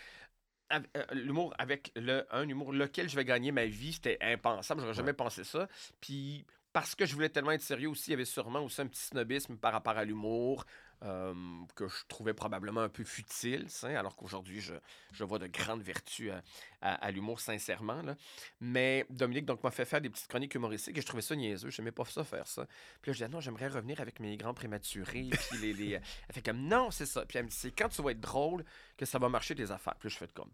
[0.69, 4.81] av- euh, L'humour avec le, un humour lequel je vais gagner ma vie, c'était impensable.
[4.81, 5.67] J'aurais jamais pensé ça.
[5.99, 8.87] Puis parce que je voulais tellement être sérieux aussi, il y avait sûrement aussi un
[8.87, 10.65] petit snobisme par rapport à l'humour
[11.03, 11.33] euh,
[11.75, 14.75] que je trouvais probablement un peu futile, alors qu'aujourd'hui, je,
[15.11, 16.41] je vois de grandes vertus à,
[16.81, 18.01] à- à l'humour, sincèrement.
[18.01, 18.15] là.
[18.59, 21.69] Mais Dominique donc, m'a fait faire des petites chroniques humoristiques et je trouvais ça niaiseux.
[21.69, 22.65] Je n'aimais pas ça faire ça.
[23.01, 25.29] Puis là, je disais, non, j'aimerais revenir avec mes grands prématurés.
[25.49, 25.91] Puis les, les...
[26.29, 27.25] Elle fait comme, non, c'est ça.
[27.25, 28.65] Puis elle me dit, c'est quand tu vas être drôle
[28.97, 29.95] que ça va marcher tes affaires.
[29.99, 30.51] Puis là, je fais comme,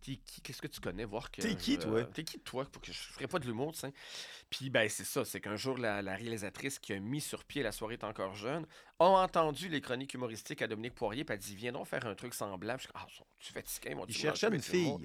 [0.00, 0.40] t'es qui?
[0.40, 1.40] Qu'est-ce que tu connais Voir que.
[1.42, 2.04] T'es qui, toi?
[2.04, 3.92] T'es qui, toi Pour que je ferais pas de l'humour, tu sais?
[4.50, 5.24] Puis, ben, c'est ça.
[5.24, 8.34] C'est qu'un jour, la, la réalisatrice qui a mis sur pied La soirée est encore
[8.34, 8.66] jeune
[9.02, 11.24] a entendu les chroniques humoristiques à Dominique Poirier.
[11.24, 12.80] Puis elle dit, viens donc faire un truc semblable.
[12.80, 13.06] Je comme, ah,
[13.38, 14.96] tu fatigué, mon Il cherchait une fille.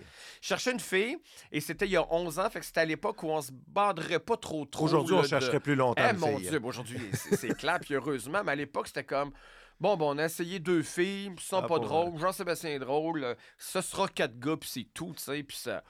[0.42, 1.18] Je cherchais une fille
[1.52, 2.50] et c'était il y a 11 ans.
[2.50, 4.86] Fait que c'était à l'époque où on se baderait pas trop trop.
[4.86, 6.04] Aujourd'hui, on de- chercherait plus longtemps.
[6.10, 6.40] eh mon.
[6.40, 9.32] Dieu, bon, aujourd'hui, c'est clair, puis heureusement, mais à l'époque, c'était comme.
[9.80, 13.24] Bon, bon, on a essayé deux filles, sont Ah, pas pas drôles, Jean-Sébastien est drôle,
[13.24, 15.84] euh, ce sera quatre gars, puis c'est tout, tu sais, puis ça.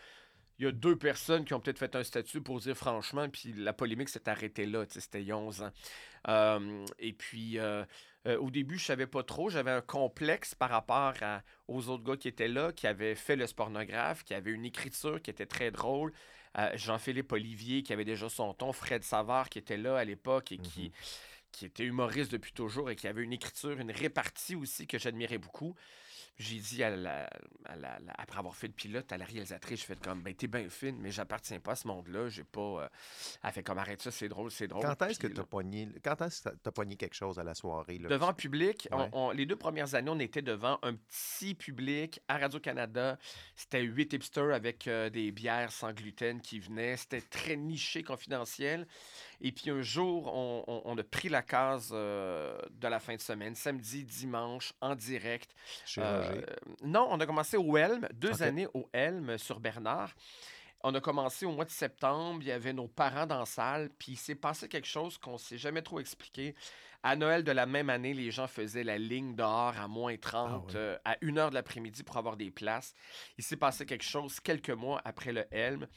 [0.59, 3.53] Il y a deux personnes qui ont peut-être fait un statut pour dire franchement, puis
[3.55, 5.71] la polémique s'est arrêtée là, tu sais, c'était il y a 11 ans.
[6.27, 7.85] Euh, et puis, euh,
[8.27, 12.03] euh, au début, je savais pas trop, j'avais un complexe par rapport à- aux autres
[12.03, 15.45] gars qui étaient là, qui avaient fait le pornographe, qui avaient une écriture qui était
[15.45, 16.11] très drôle.
[16.57, 20.51] Euh, Jean-Philippe Olivier, qui avait déjà son ton, Fred Savard, qui était là à l'époque
[20.51, 20.91] et qui,
[21.51, 25.37] qui était humoriste depuis toujours et qui avait une écriture, une répartie aussi que j'admirais
[25.37, 25.75] beaucoup.
[26.37, 27.29] J'ai dit, à la-
[27.65, 30.33] à la- la- après avoir fait le pilote, à la réalisatrice, je fais comme, ben,
[30.35, 32.29] t'es bien fine, mais j'appartiens pas à ce monde-là.
[32.29, 32.59] J'ai pas.
[32.83, 32.87] euh,
[33.43, 34.83] Elle fait comme, arrête ça, c'est drôle, c'est drôle.
[34.83, 37.39] Quand est-ce que Puis tu as là, pogné, quand est-ce que t'as pogné quelque chose
[37.39, 37.97] à la soirée?
[37.97, 38.09] Là?
[38.09, 39.09] Devant public, on- Ouais.
[39.13, 43.17] on- les deux premières années, on était devant un petit public à Radio-Canada.
[43.55, 46.97] C'était huit hipsters avec euh, des bières sans gluten qui venaient.
[46.97, 48.87] C'était très niché, confidentiel.
[49.41, 53.15] Et puis un jour, on, on- on a pris la case euh, de la fin
[53.15, 55.53] de semaine, samedi, dimanche, en direct.
[55.85, 56.41] Chez Euh,
[56.83, 60.13] non, on a commencé au Helm, deux années au Helm sur Bernard.
[60.83, 63.89] On a commencé au mois de septembre, il y avait nos parents dans la salle,
[63.97, 66.53] puis il s'est passé quelque chose qu'on ne s'est jamais trop expliqué.
[67.03, 70.49] À Noël de la même année, les gens faisaient la ligne dehors à moins 30
[70.51, 70.75] Ah ouais.
[70.75, 72.93] euh, à 1 heure de l'après-midi pour avoir des places.
[73.37, 75.87] Il s'est passé quelque chose quelques mois après le Helm.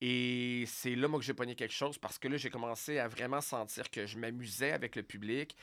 [0.00, 3.08] Et c'est là, moi, que j'ai pogné quelque chose parce que là, j'ai commencé à
[3.08, 5.56] vraiment sentir que je m'amusais avec le public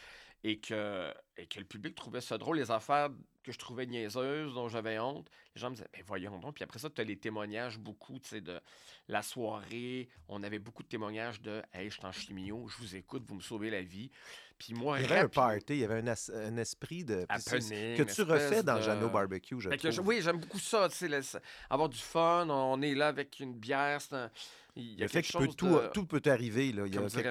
[0.43, 3.09] et que, et que le public trouvait ça drôle, les affaires
[3.43, 5.27] que je trouvais niaiseuses, dont j'avais honte.
[5.55, 6.55] Les gens me disaient, ben voyons donc.
[6.55, 8.59] Puis après ça, tu as les témoignages beaucoup, tu sais, de
[9.07, 10.09] la soirée.
[10.27, 13.35] On avait beaucoup de témoignages de, hey, je suis en chimio, je vous écoute, vous
[13.35, 14.09] me sauvez la vie.
[14.57, 17.25] Puis moi, Il y avait un party, il y avait un, as- un esprit de.
[17.27, 20.07] Happening, que tu refais dans de- Jeannot Barbecue, je Fait que je- trouve.
[20.07, 23.99] oui, j'aime beaucoup ça, tu sais, avoir du fun, on est là avec une bière,
[24.01, 24.31] c'est un-
[24.77, 26.71] il y a Le fait que peut tout, de- tout peut arriver.
[26.73, 26.83] Là.
[26.85, 27.21] Il y a ça,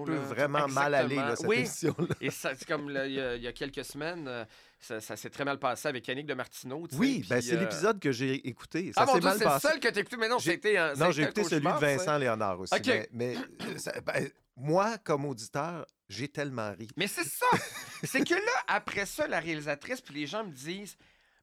[0.00, 0.20] peut là.
[0.20, 1.46] vraiment mal aller, là, cette.
[1.46, 1.58] Oui.
[1.58, 2.14] émission-là.
[2.20, 4.44] Et ça, c'est comme là, il y, a, il y a quelques semaines, euh,
[4.80, 6.86] ça, ça s'est très mal passé avec Yannick de Martineau.
[6.94, 8.92] Oui, ben, c'est euh, l'épisode que j'ai écouté.
[8.92, 10.94] Ça Ah mon mal c'est le seul que tu écouté, mais non, J'ai- c'était un.
[10.94, 11.76] Non, j'ai écouté celui de ça.
[11.78, 12.74] Vincent Léonard aussi.
[12.84, 16.88] Mais, mais, euh, ça- ben, moi, comme auditeur, j'ai tellement ri.
[16.96, 17.46] Mais c'est ça!
[18.04, 20.96] c'est que là, après ça, la réalisatrice, puis les gens me disent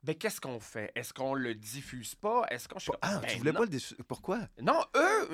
[0.03, 0.91] ben qu'est-ce qu'on fait?
[0.95, 2.45] Est-ce qu'on le diffuse pas?
[2.49, 2.77] Est-ce qu'on.
[3.01, 3.59] Ah, Ben tu voulais non.
[3.59, 3.95] pas le diffuser.
[4.07, 4.39] Pourquoi?
[4.61, 5.29] Non, eux,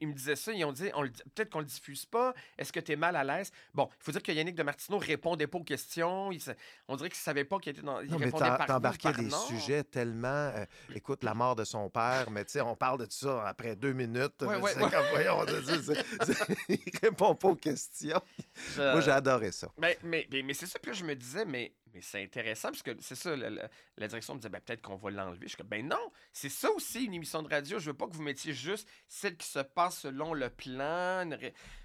[0.00, 0.52] ils, me disaient ça.
[0.52, 2.32] Ils ont dit on peut-être qu'on le diffuse pas.
[2.56, 3.50] Est-ce que tu es mal à l'aise?
[3.74, 6.32] Bon, il faut dire que Yannick de Martineau répondait pas aux questions.
[6.32, 6.40] Il
[6.88, 8.00] on dirait qu'il savait pas qu'il était dans.
[8.00, 9.38] Il Non, mais t'embarquais des non.
[9.46, 10.28] sujets tellement.
[10.28, 13.76] euh, écoute, la mort de son père, mais tu sais, on parle de ça après
[13.76, 14.40] deux minutes.
[14.40, 14.90] Ouais, ouais, ouais.
[14.90, 15.44] comme, voyons,
[16.68, 18.20] il répond pas aux questions.
[18.76, 19.68] Je- Moi, j'ai adoré ça.
[19.78, 22.82] Mais, mais, mais, mais c'est ça, là, je me disais, mais, mais c'est intéressant, parce
[22.82, 25.48] que c'est ça, la, la- la direction me disait, ben, peut-être qu'on va l'enlever.
[25.48, 27.78] Je comme, ben non, c'est ça aussi une émission de radio.
[27.78, 31.28] Je veux pas que vous mettiez juste celle qui se passe selon le plan.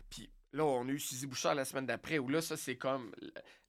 [0.10, 3.12] Puis là, on a eu Suzy Bouchard la semaine d'après, où là, ça, c'est comme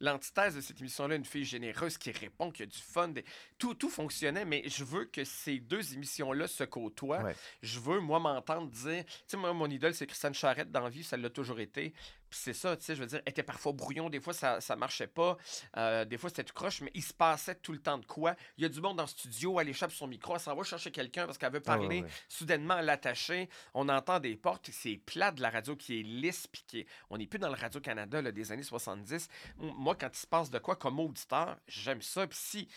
[0.00, 3.08] l'antithèse de cette émission-là, une fille généreuse qui répond, qui a du fun.
[3.08, 3.24] des-
[3.58, 7.22] Tout, tout fonctionnait, mais je veux que ces deux émissions-là se côtoient.
[7.22, 7.36] Ouais.
[7.62, 10.88] Je veux, moi, m'entendre dire, tu sais, moi, mon idole, c'est Christiane Charrette dans la
[10.88, 11.92] vie, ça l'a toujours été.
[12.32, 14.76] C'est ça, tu sais, je veux dire, elle était parfois brouillon, des fois ça, ça
[14.76, 15.36] marchait pas,
[15.76, 18.36] euh, des fois c'était tout croche, mais il se passait tout le temps de quoi.
[18.56, 20.62] Il y a du monde dans le studio, elle échappe son micro, elle s'en va
[20.62, 22.08] chercher quelqu'un parce qu'elle veut Ah, ouais, parler, ouais.
[22.28, 26.46] soudainement elle l'attacher, on entend des portes, c'est plat de la radio qui est lisse,
[26.74, 29.28] est- on n'est plus dans le Radio-Canada des années 70.
[29.60, 32.26] M- Moi, quand il se passe de quoi comme auditeur, j'aime ça.
[32.28, 32.68] Puis si,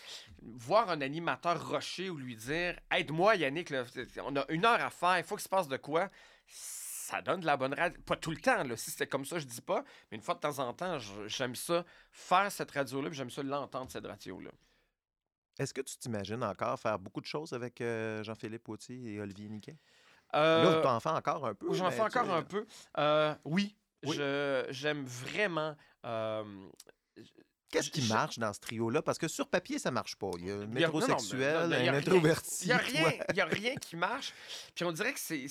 [0.42, 3.84] voir un animateur rocher ou lui dire, aide-moi Yannick, là,
[4.24, 6.10] on a une heure à faire, il faut qu'il se passe de quoi,
[7.04, 8.00] ça donne de la bonne radio.
[8.02, 8.76] Pas tout le temps, là.
[8.76, 9.84] Si c'était comme ça, je dis pas.
[10.10, 13.42] Mais une fois de temps en temps, j'aime ça faire cette radio-là, puis j'aime ça
[13.42, 14.50] l'entendre, cette radio-là.
[15.58, 19.48] Est-ce que tu t'imagines encore faire beaucoup de choses avec euh, Jean-Philippe Potier et Olivier
[19.48, 19.76] Niquet?
[20.34, 21.72] Euh, Là, tu en fais encore un peu.
[21.74, 22.66] J'en fais encore un peu.
[22.98, 23.76] Euh, oui.
[24.04, 24.16] Oui.
[24.70, 25.76] J'aime vraiment.
[27.74, 29.02] Euh, Qu'est-ce qui marche dans ce trio-là?
[29.02, 30.30] Parce que sur papier, ça marche pas.
[30.38, 31.94] Il y a un métrosexuel, un rien.
[31.94, 32.64] introverti.
[32.64, 34.32] Il n'y a, rien- il y a rien qui marche.
[34.74, 35.46] Puis on dirait que c'est.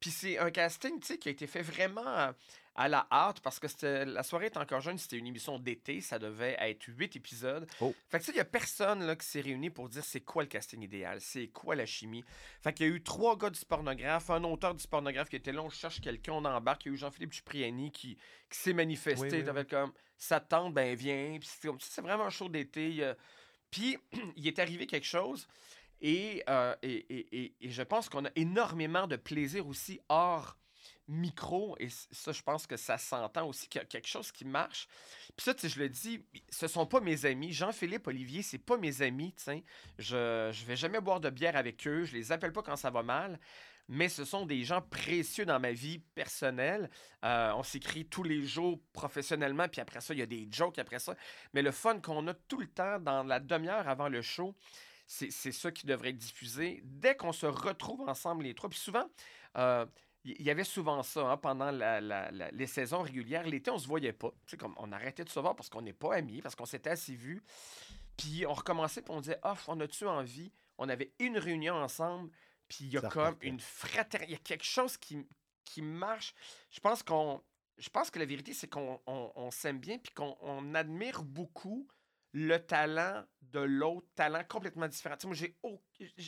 [0.00, 2.34] Puis c'est un casting tu sais, qui a été fait vraiment à,
[2.74, 3.66] à la hâte parce que
[4.04, 7.66] la soirée est encore jeune, c'était une émission d'été, ça devait être huit épisodes.
[7.80, 7.92] Oh.
[8.08, 10.20] Fait que tu sais, il n'y a personne là, qui s'est réuni pour dire c'est
[10.20, 12.24] quoi le casting idéal, c'est quoi la chimie.
[12.62, 15.50] Fait qu'il y a eu trois gars du pornographe, un auteur du pornographe qui était
[15.52, 16.84] là, on cherche quelqu'un, on embarque.
[16.84, 18.16] Il y a eu Jean-Philippe Cipriani qui,
[18.48, 19.42] qui s'est manifesté.
[19.42, 21.38] Oui, oui, comme ça te tente, ben viens.
[21.40, 23.12] Puis c'est c'est vraiment show d'été.
[23.70, 23.98] Puis
[24.36, 25.48] il est arrivé quelque chose.
[26.00, 26.94] Et, euh, et,
[27.36, 30.56] et- et- je pense qu'on a énormément de plaisir aussi hors
[31.08, 31.76] micro.
[31.80, 34.86] Et ça, je pense que ça s'entend aussi qu'il y a quelque chose qui marche.
[35.36, 37.52] Puis ça, je le dis, ce sont pas mes amis.
[37.52, 39.64] Jean-Philippe, Olivier, c'est pas mes amis, tu sais.
[39.98, 42.04] Je, je vais jamais boire de bière avec eux.
[42.04, 43.40] Je les appelle pas quand ça va mal.
[43.88, 46.90] Mais ce sont des gens précieux dans ma vie personnelle.
[47.24, 50.78] Euh, on s'écrit tous les jours professionnellement, puis après ça, il y a des jokes
[50.78, 51.16] après ça.
[51.54, 54.54] Mais le fun qu'on a tout le temps dans la demi-heure avant le show,
[55.06, 56.82] c'est ça qui devrait être diffusé.
[56.84, 59.08] Dès qu'on se retrouve ensemble les trois, puis souvent,
[59.56, 59.86] euh,
[60.24, 61.70] il y, y avait souvent ça hein, pendant
[62.52, 63.46] les saisons régulières.
[63.46, 64.32] L'été, on se voyait pas.
[64.58, 67.14] Comme on arrêtait de se voir parce qu'on n'est pas amis, parce qu'on s'était assez
[67.14, 67.42] vus.
[68.18, 70.52] Puis on recommençait, puis on disait, ah, on a-tu envie?
[70.76, 72.30] On avait une réunion ensemble,
[72.68, 74.30] puis il y a Ça comme une fraternité.
[74.32, 75.26] Il y a quelque chose qui,
[75.64, 76.34] qui marche.
[76.70, 77.42] Je pense qu'on.
[77.78, 81.22] Je pense que la vérité, c'est qu'on on- on s'aime bien, puis qu'on on admire
[81.22, 81.86] beaucoup
[82.32, 85.16] le talent de l'autre, talent complètement différent.
[85.16, 85.56] Tu sais, moi, j'ai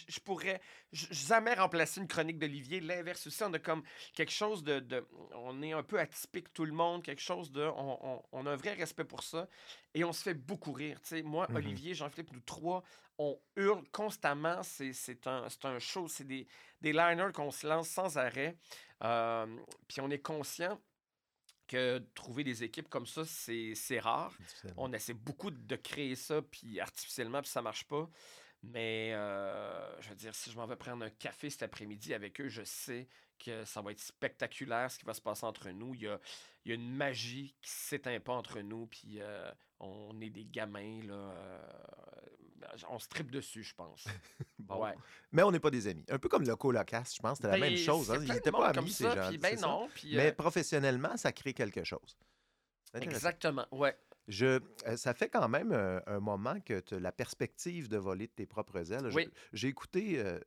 [0.09, 0.61] je pourrais
[0.93, 2.81] jamais remplacer une chronique d'Olivier.
[2.81, 3.83] L'inverse aussi, on a comme
[4.15, 7.63] quelque chose de, de- On est un peu atypique, tout le monde, quelque chose de.
[7.63, 9.49] On, on- on a un vrai respect pour ça.
[9.95, 11.01] Et on se fait beaucoup rire.
[11.03, 11.57] Tu sais, moi, Mhm.
[11.57, 12.83] Olivier, Jean-Philippe, nous trois,
[13.19, 14.63] on hurle constamment.
[14.63, 16.47] C'est c'est un, c'est un show, c'est des,
[16.81, 18.57] des liners qu'on se lance sans arrêt.
[19.03, 19.47] Euh,
[19.89, 20.81] Puis on est conscient
[21.71, 24.37] que trouver des équipes comme ça, c'est c'est rare.
[24.77, 28.09] On essaie beaucoup de créer ça, puis artificiellement, puis ça marche pas.
[28.63, 32.41] Mais euh, je veux dire, si je m'en vais prendre un café cet après-midi avec
[32.41, 35.95] eux, je sais que ça va être spectaculaire ce qui va se passer entre nous.
[35.95, 36.21] Il y a,
[36.65, 40.45] il y a une magie qui s'éteint pas entre nous, puis euh, on est des
[40.45, 41.15] gamins, là.
[41.15, 41.63] euh,
[42.89, 44.07] on se tripe dessus, je pense.
[44.59, 44.85] Bon.
[44.85, 44.95] Ouais.
[45.33, 46.05] Mais on n'est pas des amis.
[46.11, 47.39] Un peu comme le colocasse, je pense.
[47.39, 48.11] C'était la Ben, même chose.
[48.11, 48.19] hein.
[48.23, 49.29] Ils n'étaient pas amis, ces ça, gens.
[49.31, 52.17] puis ben non, puis, Mais euh, professionnellement, ça crée quelque chose.
[52.95, 53.97] Exactement, ouais.
[54.29, 57.97] Je, euh, ça fait quand même euh, un moment que tu as la perspective de
[57.97, 59.11] voler de tes propres ailes.
[59.13, 59.29] Oui.
[59.53, 60.39] J'ai écouté euh,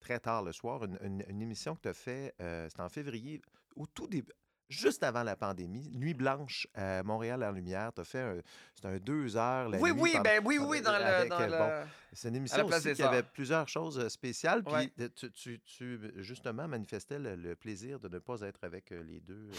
[0.00, 2.88] très tard le soir une, une- une émission que tu as fait, euh, c'était en
[2.88, 3.42] février,
[3.76, 4.32] au tout début,
[4.70, 7.92] juste avant la pandémie, Nuit blanche à Montréal en lumière.
[7.94, 8.36] Tu as fait un,
[8.74, 11.04] c'était un deux heures la Oui, nuit oui, pendant- ben oui, oui, dans le.
[11.04, 11.58] avec, Dans euh, le...
[11.84, 14.64] bon, c'est une émission aussi qui avait plusieurs choses euh, spéciales.
[14.64, 14.92] Puis Ouais.
[15.14, 19.20] tu, tu- tu, justement, manifestais le, le plaisir de ne pas être avec euh, les
[19.20, 19.50] deux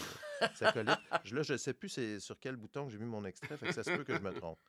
[0.62, 0.88] acolytes.
[1.32, 3.68] Là, je ne sais plus c'est sur quel bouton que j'ai mis mon extrait, fait
[3.68, 4.60] que ça se peut que je me trompe.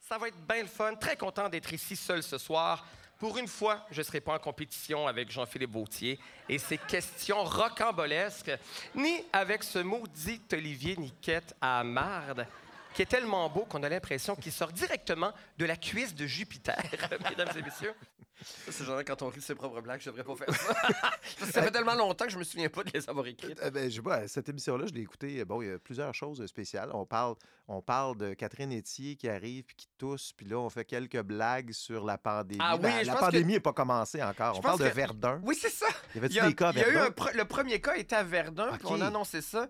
[0.00, 0.94] Ça va être bien le fun.
[0.94, 2.86] Très content d'être ici seul ce soir.
[3.18, 7.42] Pour une fois, je ne serai pas en compétition avec Jean-Philippe Vautier et ses questions
[7.44, 8.52] rocambolesques,
[8.94, 12.46] ni avec ce maudit Olivier Niquette à marde,
[12.92, 16.76] qui est tellement beau qu'on a l'impression qu'il sort directement de la cuisse de Jupiter,
[17.30, 17.94] mesdames et messieurs.
[18.42, 20.74] C'est genre quand on rit de ses propres blagues, je devrais pas faire ça.
[20.74, 23.58] Parce que ça fait tellement longtemps que je me souviens pas de les avoir écrites.
[23.62, 25.44] Euh, ben, je sais pas, cette émission-là, je l'ai écoutée.
[25.44, 26.90] Bon, il y a plusieurs choses spéciales.
[26.92, 27.34] On parle,
[27.68, 31.20] on parle de Catherine Etier qui arrive puis qui tousse, puis là, on fait quelques
[31.22, 32.60] blagues sur la pandémie.
[32.62, 34.54] Ah oui, Ben, je la pense pandémie n'est pas commencée encore.
[34.54, 35.40] Je On parle de Verdun.
[35.42, 35.86] Oui, c'est ça.
[36.14, 37.94] Y Il y a, des cas à il y a eu un le premier cas
[37.96, 39.00] était à Verdun, puis on Ok.
[39.02, 39.66] a annoncé ça.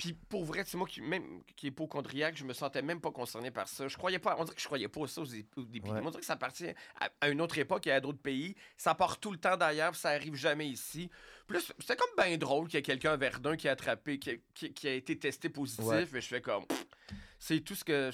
[0.00, 3.10] Puis pour vrai, c'est moi qui, même, qui est hypochondriaque, je me sentais même pas
[3.10, 3.86] concerné par ça.
[3.86, 5.90] Je croyais pas, on dirait que je croyais pas ça au, dé- au début.
[5.90, 6.00] Ouais.
[6.02, 8.56] On dirait que ça appartient à, à une autre époque et à d'autres pays.
[8.78, 11.10] Ça part tout le temps d'ailleurs, ça arrive jamais ici.
[11.46, 14.30] Plus, c'était comme bien drôle qu'il y ait quelqu'un à Verdun qui a attrapé, qui,
[14.30, 16.08] a- qui- qui a été testé positif, Ouais.
[16.10, 16.64] mais je fais comme.
[16.66, 16.86] pff,
[17.42, 18.10] C'est tout ce que.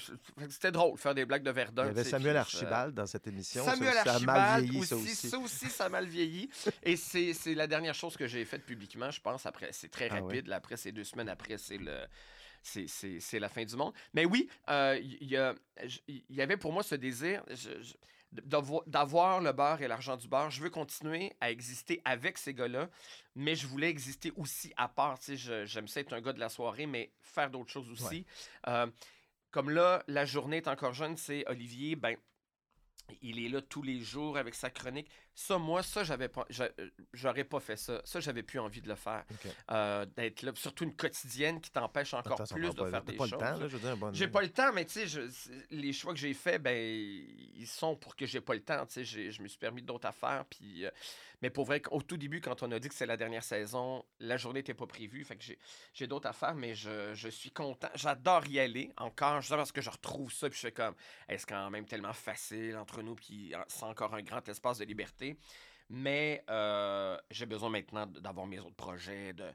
[0.49, 1.83] C'était drôle, faire des blagues de Verdun.
[1.83, 3.65] Il y avait Samuel puis Archibald dans cette émission.
[3.65, 5.29] Samuel ça, ça a Archibald mal vieilli, aussi, ça aussi.
[5.29, 6.49] ça aussi, ça a mal vieilli.
[6.81, 9.45] Et c'est la dernière chose que j'ai faite publiquement, je pense.
[9.45, 10.21] Après, c'est très Ah ouais?
[10.21, 10.49] rapide.
[10.51, 12.05] Après, c'est deux semaines après, c'est le.
[12.63, 13.93] c'est- la fin du monde.
[14.13, 17.43] Mais oui, euh, il y, y avait pour moi ce désir
[18.31, 20.49] d'avoir le beurre et l'argent du beurre.
[20.51, 22.89] Je veux continuer à exister avec ces gars-là,
[23.35, 25.17] mais je voulais exister aussi à part.
[25.65, 28.25] J'aime ça être un gars de la soirée, mais faire d'autres choses aussi.
[28.67, 28.87] Euh,
[29.57, 32.15] comme là, la journée est encore jeune, c'est Olivier, ben,
[33.23, 35.09] il est là tous les jours avec sa chronique.
[35.39, 36.69] Ça, moi, ça, j'avais pas, euh,
[37.13, 38.01] j'aurais pas fait ça.
[38.05, 39.23] Ça, j'avais plus envie de le faire.
[39.69, 43.23] Euh, D'être là, surtout une quotidienne qui t'empêche encore plus de pas- faire des pas
[43.25, 43.33] choses.
[43.33, 43.97] le temps, là, je veux dire.
[43.97, 45.29] bonne- J'ai pas le temps, mais tu sais, je-
[45.69, 48.83] les choix que j'ai faits, ben, ils sont pour que j'ai pas le temps.
[48.87, 50.43] Tu sais, je me suis permis d'autres affaires.
[50.49, 50.89] Puis, euh,
[51.43, 54.03] mais pour vrai, au tout début, quand on a dit que c'est la dernière saison,
[54.19, 55.23] la journée n'était pas prévue.
[55.23, 55.43] Fait que
[55.93, 57.89] j'ai- d'autres affaires, mais je, je suis content.
[57.93, 60.49] J'adore y aller encore, juste parce que je retrouve ça.
[60.49, 60.95] Puis je fais comme,
[61.29, 64.85] est-ce quand même tellement facile entre nous, puis euh, c'est encore un grand espace de
[64.85, 65.26] liberté.
[65.89, 69.45] Mais euh, j'ai besoin maintenant d'avoir mes autres projets, de,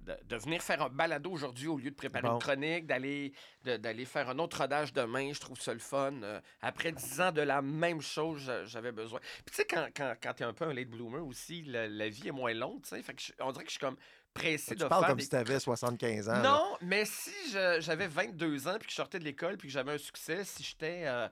[0.00, 2.34] de, de venir faire un balado aujourd'hui au lieu de préparer Bon.
[2.34, 3.32] une chronique, d'aller
[3.64, 5.32] d'aller faire un autre rodage demain.
[5.32, 6.12] Je trouve ça le fun.
[6.22, 9.20] Euh, après dix ans de la même chose, j'a- j'avais besoin.
[9.20, 11.86] Puis tu sais, quand, quand, quand tu es un peu un late bloomer aussi, la,
[11.86, 12.82] la vie est moins longue.
[12.82, 13.02] tu sais.
[13.02, 13.96] Fait que je- on dirait que je suis comme
[14.34, 16.32] pressé Tu de parles faire comme des si tu avais 75 ans.
[16.32, 16.42] là.
[16.42, 19.72] non, mais si je- j'avais 22 ans puis que je sortais de l'école puis que
[19.74, 21.28] j'avais un succès, si j'étais euh,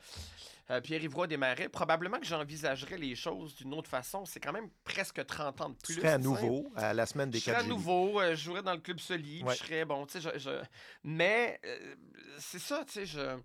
[0.71, 4.25] euh, Pierre-Yves des Marais, probablement que j'envisagerais les choses d'une autre façon.
[4.27, 5.95] C'est quand même presque 30 ans de plus.
[5.95, 8.63] serais à nouveau à la semaine des Je serais à 4 nouveau, euh, je jouerais
[8.63, 9.55] dans le club Soli, Ouais.
[9.55, 10.63] je serais bon, tu sais, je, je-
[11.05, 11.95] mais euh,
[12.39, 13.37] c'est ça, tu sais, je,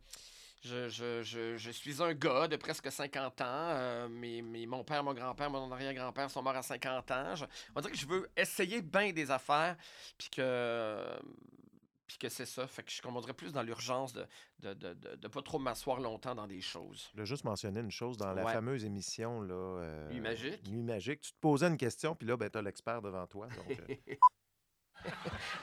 [0.63, 4.84] je, je, je, je suis un gars de presque 50 ans, euh, mais, mais mon
[4.84, 7.36] père, mon grand-père, mon arrière-grand-père sont morts à 50 ans.
[7.36, 7.45] Je-
[7.76, 9.76] on dirait que je veux essayer bien des affaires,
[10.17, 11.06] puis que
[12.06, 14.26] puis que c'est ça, fait que je dirait plus dans l'urgence de
[14.60, 17.08] de, de, de, de pas trop m'asseoir longtemps dans des choses.
[17.10, 18.54] Je voulais juste mentionner une chose dans la Ouais.
[18.54, 20.67] fameuse émission là, euh, Nuit magique?
[20.69, 21.21] Nuit magique.
[21.21, 23.47] Tu te posais une question, puis là, ben, tu as l'expert devant toi.
[23.47, 24.15] donc, euh,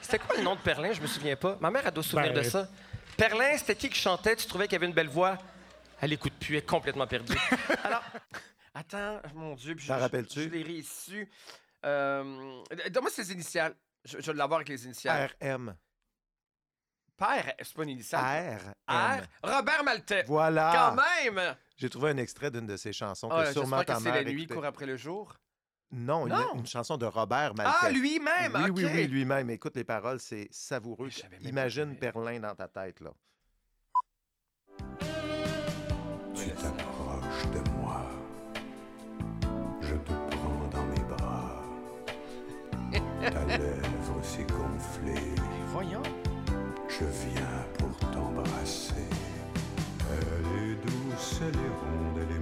[0.01, 0.91] C'était quoi le nom de Perlin?
[0.93, 1.57] Je me souviens pas.
[1.61, 2.67] Ma mère a doit se souvenir Ben, de ça.
[3.17, 4.35] Perlin, c'était qui qui chantait?
[4.35, 5.37] Tu trouvais qu'il avait une belle voix?
[5.99, 7.37] Elle écoute plus, elle est complètement perdue.
[7.83, 8.03] Alors,
[8.73, 9.75] attends, mon Dieu.
[9.75, 10.43] puis je- T'en je- rappelles-tu?
[10.43, 11.25] Je, l'ai réussi.
[11.85, 13.75] Euh, Donne-moi ses initiales.
[14.05, 15.29] Je, je vais l'avoir avec les initiales.
[15.41, 15.75] RM.
[17.17, 18.57] Père, c'est pas une initiale.
[18.87, 18.91] R.
[18.91, 19.21] R.
[19.43, 20.23] Robert Maltais.
[20.27, 20.71] Voilà.
[20.73, 20.95] Quand
[21.35, 21.55] même!
[21.77, 24.23] J'ai trouvé un extrait d'une de ses chansons Ah, que sûrement J'espère ta c'est la
[24.31, 25.35] nuit court après le jour.
[25.91, 26.55] Non, une, Non.
[26.55, 27.71] une chanson de Robert Maltais.
[27.81, 28.53] Ah, lui-même!
[28.55, 29.49] Oui, oui, oui, lui-même.
[29.49, 31.09] Écoute les paroles, c'est savoureux.
[31.41, 33.11] Imagine Perlin dans ta tête, là.
[36.33, 38.01] Tu t'approches de moi.
[39.81, 41.61] Je te prends dans mes bras.
[43.21, 45.35] Ta lèvre s'est gonflée.
[45.67, 46.03] Voyons.
[46.87, 48.93] Je viens pour t'embrasser.
[50.09, 52.41] Elle est douce, elle est ronde, elle est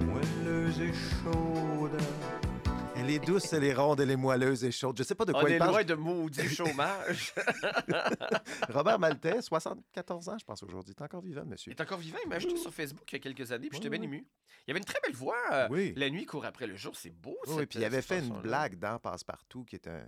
[3.18, 4.96] douces, les rondes et les moelleuses et chaudes.
[4.98, 5.70] Je sais pas de On quoi il est parle.
[5.72, 7.34] loin de maudit chômage.
[8.68, 10.94] Robert Maltais, 74 ans, je pense, aujourd'hui.
[10.96, 11.72] Il est encore vivant, Il monsieur.
[11.72, 12.18] est encore vivant.
[12.24, 14.26] Il m'a ajouté sur Facebook il y a quelques années, puis j'étais bien ému.
[14.66, 15.36] Il avait une très belle voix.
[15.52, 15.92] euh, Oui.
[15.96, 17.36] La nuit court après le jour, c'est beau.
[17.46, 20.02] Oui, cette- puis il avait fait une blague dans Passe-Partout qui est un.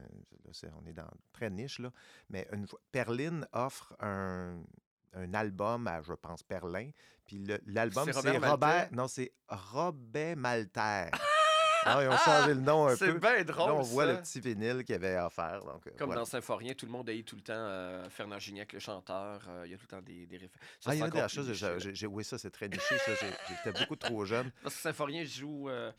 [0.82, 1.90] on est dans très niche, là.
[2.30, 4.62] Mais une Perline offre un,
[5.14, 6.90] un album à, je pense, Perlin.
[7.24, 8.58] Puis l'album, C'est Robert Robert.
[8.58, 8.94] Maltais?
[8.96, 11.06] Non, c'est Robert Malter.
[11.84, 13.18] Ah, ils ont changé le nom un C'est peu.
[13.18, 13.68] bien drôle.
[13.68, 14.12] Là, on voit ça.
[14.12, 15.60] le petit vinyle qu'il avait offert.
[15.64, 16.20] Donc, euh, Comme voilà.
[16.20, 19.40] dans Symphorien, tout le monde haït tout le temps euh, Fernand Gignac, le chanteur.
[19.48, 20.60] euh, il y a tout le temps des, des références.
[20.80, 21.28] Ça, Ah, il y c'est a des
[21.94, 22.04] choses.
[22.10, 22.94] Oui, ça, c'est très niché.
[23.64, 24.50] J'étais beaucoup trop jeune.
[24.62, 25.90] Parce que Symphorien joue euh,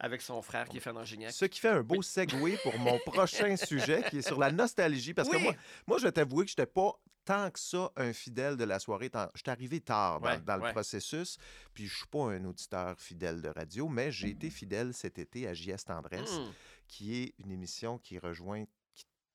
[0.00, 1.32] avec son frère qui est Fernand Gignac.
[1.32, 5.14] Ce qui fait un beau segue pour mon prochain sujet qui est sur la nostalgie.
[5.14, 5.36] Parce Oui.
[5.38, 5.54] que moi,
[5.86, 6.92] moi, je vais t'avouer que je n'étais pas
[7.24, 9.10] tant que ça un fidèle de la soirée.
[9.34, 10.72] Je suis arrivé tard dans, Ouais, dans le ouais.
[10.72, 11.36] processus.
[11.74, 15.46] Puis je suis pas un auditeur fidèle de radio, mais j'ai été fidèle cet été
[15.46, 16.50] à JS Tendresse, Hmm.
[16.88, 18.64] qui est une émission qui rejoint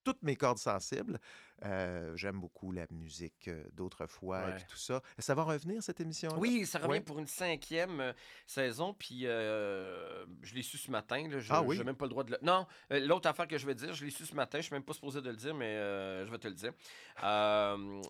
[0.04, 1.20] toutes mes cordes sensibles.
[1.64, 4.56] Euh, J'aime beaucoup la musique d'autrefois et Ouais.
[4.56, 5.02] puis tout ça.
[5.20, 7.02] Ça va revenir, cette émission Oui, ça revient Ouais.
[7.02, 8.14] pour une cinquième euh,
[8.46, 11.28] saison, puis je l'ai su ce matin.
[11.30, 11.78] Là, je Ah oui?
[11.78, 12.38] n'ai même pas le droit de le...
[12.42, 14.84] Non, l'autre affaire que je vais dire, je l'ai su ce matin, je suis même
[14.84, 15.76] pas supposé de le dire, mais
[16.26, 16.74] je vais te le dire.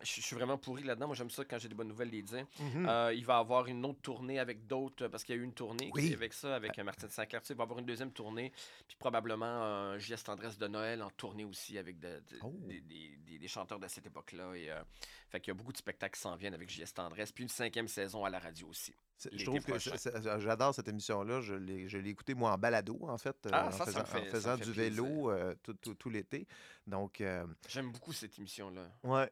[0.04, 1.08] Je suis vraiment pourri là-dedans.
[1.08, 2.46] Moi, j'aime ça quand j'ai des bonnes nouvelles les dire.
[2.88, 5.54] Euh, il va avoir une autre tournée avec d'autres, parce qu'il y a eu une
[5.54, 6.14] tournée Oui.
[6.14, 7.42] avec ça, avec euh, Martine Sinclair.
[7.50, 8.52] Il va avoir une deuxième tournée,
[8.88, 12.54] puis probablement un JS Tendresse de Noël en tournée aussi avec de- de- Oh.
[12.68, 14.54] des, des- des- des chanteurs de cette époque-là.
[14.56, 14.82] Et, euh,
[15.30, 17.50] fait qu'il y a beaucoup de spectacles qui s'en viennent avec JS Tendresse, puis une
[17.50, 18.94] cinquième saison à la radio aussi.
[19.32, 21.40] Je trouve que c'est- j'adore cette émission-là.
[21.42, 24.00] Je l'ai je l'ai écoutée, moi, en balado, en fait, euh, Ah, en ça, faisant,
[24.02, 25.04] me fait- en ça faisant fait du plaisir.
[25.04, 26.46] vélo euh, tout, tout- tout l'été.
[26.86, 28.88] Donc, euh, J'aime beaucoup cette émission-là.
[29.04, 29.30] ouais.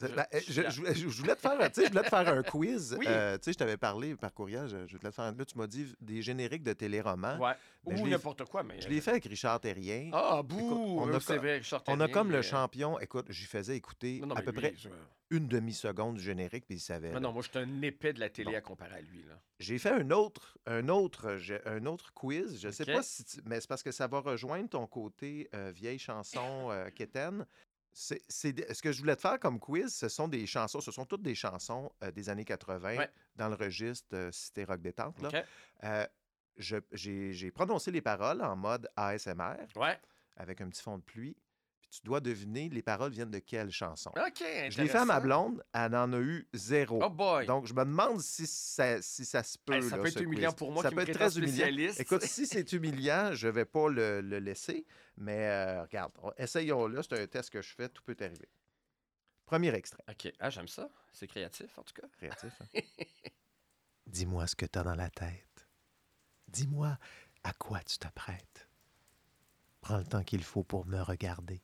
[0.00, 2.94] Je- ben, je voulais- te faire, sais, je voulais te faire un quiz.
[2.98, 3.04] Oui.
[3.08, 4.68] Euh, tu sais, je t'avais parlé par courriel.
[4.68, 5.32] Je, je voulais te faire.
[5.34, 7.38] Là, tu m'as dit des génériques de téléromans.
[7.38, 7.52] Ouais.
[7.84, 8.80] Ben, Ou n'importe quoi, mais.
[8.80, 10.10] Je l'ai fait avec Richard Terrien.
[10.12, 11.00] Ah, bouh!
[11.00, 12.98] on a euh, c'est co- vrai, Richard On a Terrien, comme le est- champion.
[13.00, 14.74] Écoute, j'y faisais écouter Non, non, à peu lui, près
[15.30, 17.10] une demi-seconde du générique, puis il savait.
[17.20, 18.56] Non, moi, je suis un épais de la télé Bon.
[18.58, 19.22] à comparer à lui.
[19.24, 19.34] Là.
[19.58, 22.58] J'ai fait un autre, un autre, un autre quiz.
[22.62, 22.92] Je sais Ok.
[22.96, 26.68] pas si, tu- mais c'est parce que ça va rejoindre ton côté euh, vieille chanson
[26.70, 27.44] euh, quétaine.
[27.92, 30.80] C'est, c'est des- ce que je voulais te faire comme quiz, ce sont des chansons,
[30.80, 33.10] ce sont toutes des chansons euh, des années 80 Ouais.
[33.36, 35.20] dans le registre euh, Cité Rock Détente.
[35.22, 35.44] là.
[35.84, 36.06] Euh,
[36.56, 39.98] je- j'ai, j'ai prononcé les paroles en mode ASMR Ouais.
[40.36, 41.36] avec un petit fond de pluie.
[41.90, 44.10] Puis tu dois deviner les paroles viennent de quelle chanson.
[44.10, 44.42] OK.
[44.70, 47.00] je l'ai fait à ma blonde, elle en a eu zéro.
[47.02, 47.46] Oh boy!
[47.46, 49.72] Donc, je me demande si ça, si ça se peut.
[49.72, 50.58] Hey, ça là, peut être humiliant quiz.
[50.58, 51.54] pour moi Ça qui peut me être très humiliant.
[51.54, 52.00] spécialiste.
[52.00, 54.84] Écoute, si c'est humiliant, je vais pas le, le laisser.
[55.16, 57.00] Mais euh, regarde, on- essayons-le.
[57.02, 57.88] C'est un test que je fais.
[57.88, 58.48] Tout peut arriver.
[59.46, 60.04] Premier extrait.
[60.10, 60.30] OK.
[60.40, 60.90] Ah, j'aime ça.
[61.10, 62.06] C'est créatif, en tout cas.
[62.18, 62.52] Créatif.
[62.60, 62.80] hein?
[64.06, 65.66] Dis-moi ce que tu as dans la tête.
[66.48, 66.98] Dis-moi
[67.44, 68.68] à quoi tu t'apprêtes.
[69.80, 71.62] Prends le temps qu'il faut pour me regarder.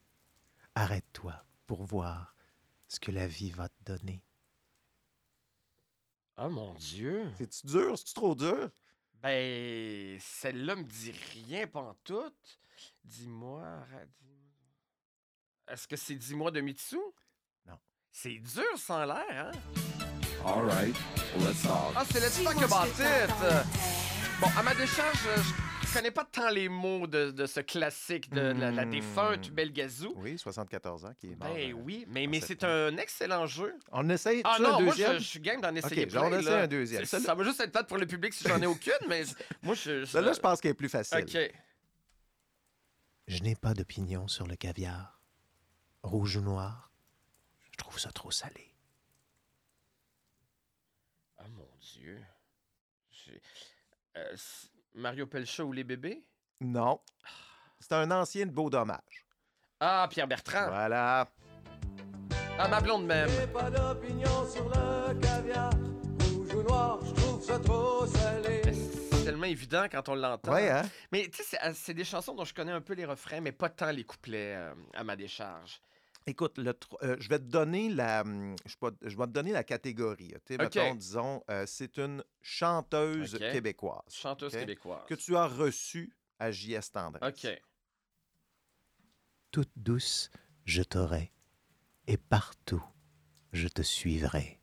[0.75, 2.35] Arrête-toi pour voir
[2.89, 4.23] ce que la vie va te donner.
[6.37, 7.31] Oh mon Dieu!
[7.39, 7.97] C'est-tu dur?
[7.97, 8.71] C'est-tu trop dur?
[9.23, 12.61] Ben, celle-là me dit rien pantoute.
[13.05, 13.65] Dis-moi.
[15.69, 16.99] Est-ce que c'est Dis-moi de Mitsu?
[17.67, 17.79] Non.
[18.11, 19.53] C'est dur sans l'air, hein?
[20.45, 20.95] All right,
[21.39, 21.95] let's talk.
[21.97, 23.65] Ah, c'est le stock de bâtisse!
[24.41, 25.43] Bon, à ma décharge, euh,
[25.87, 28.91] je connais pas tant les mots de, de ce classique de la, la Hmm.
[28.91, 30.13] défunte Belgazou.
[30.17, 31.53] Oui, 74 ans qui est mort.
[31.55, 33.75] Ben euh, oui, mais, mais c'est un excellent jeu.
[33.93, 35.19] On essaye Ah non, un moi, je, deuxième?
[35.19, 36.63] je suis game d'en essayer Ok, j'en plein, essaie là.
[36.63, 37.05] un deuxième.
[37.05, 39.23] Ça va juste être plate pour le public si j'en ai aucune, mais
[39.63, 40.05] moi, je...
[40.05, 41.19] Celle-là, je pense qu'elle est plus facile.
[41.19, 41.53] OK.
[43.27, 45.21] Je n'ai pas d'opinion sur le caviar.
[46.03, 46.91] Rouge ou noir,
[47.73, 48.75] je trouve ça trop salé.
[51.39, 52.23] Ah, mon Dieu.
[54.17, 54.37] Euh,
[54.95, 56.25] Mario Pelcha ou les bébés?
[56.61, 57.01] Non.
[57.81, 59.27] C'est un ancien de beau dommage.
[59.81, 60.69] Ah, Pierre Bertrand.
[60.69, 61.29] Voilà.
[62.59, 63.29] Ah, ma blonde même.
[63.29, 65.71] J'ai pas d'opinion sur le caviar.
[66.33, 68.63] Rouge ou noir, je trouve ça trop salé.
[68.65, 70.53] Mais C'est tellement évident quand on l'entend.
[70.53, 70.83] Ouais, hein?
[71.11, 73.41] Mais tu sais, c'est- euh, c'est des chansons dont je connais un peu les refrains,
[73.41, 75.81] mais pas tant les couplets euh, à ma décharge.
[76.27, 79.31] Écoute, le euh, je vais te donner la, hum, je, sais pas, je vais te
[79.31, 80.33] donner la catégorie.
[80.51, 84.61] Mettons, disons, euh, c'est une chanteuse québécoise Chanteuse OK?
[84.61, 85.05] québécoise.
[85.07, 87.45] que tu as reçue à JS Tendresse.
[87.45, 87.63] OK.
[89.51, 90.31] Toute douce,
[90.65, 91.31] je t'aurai,
[92.07, 92.83] et partout,
[93.53, 94.61] je te suivrai.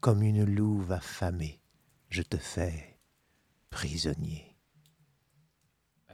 [0.00, 1.60] Comme une louve affamée,
[2.08, 2.98] je te fais
[3.68, 4.47] prisonnier.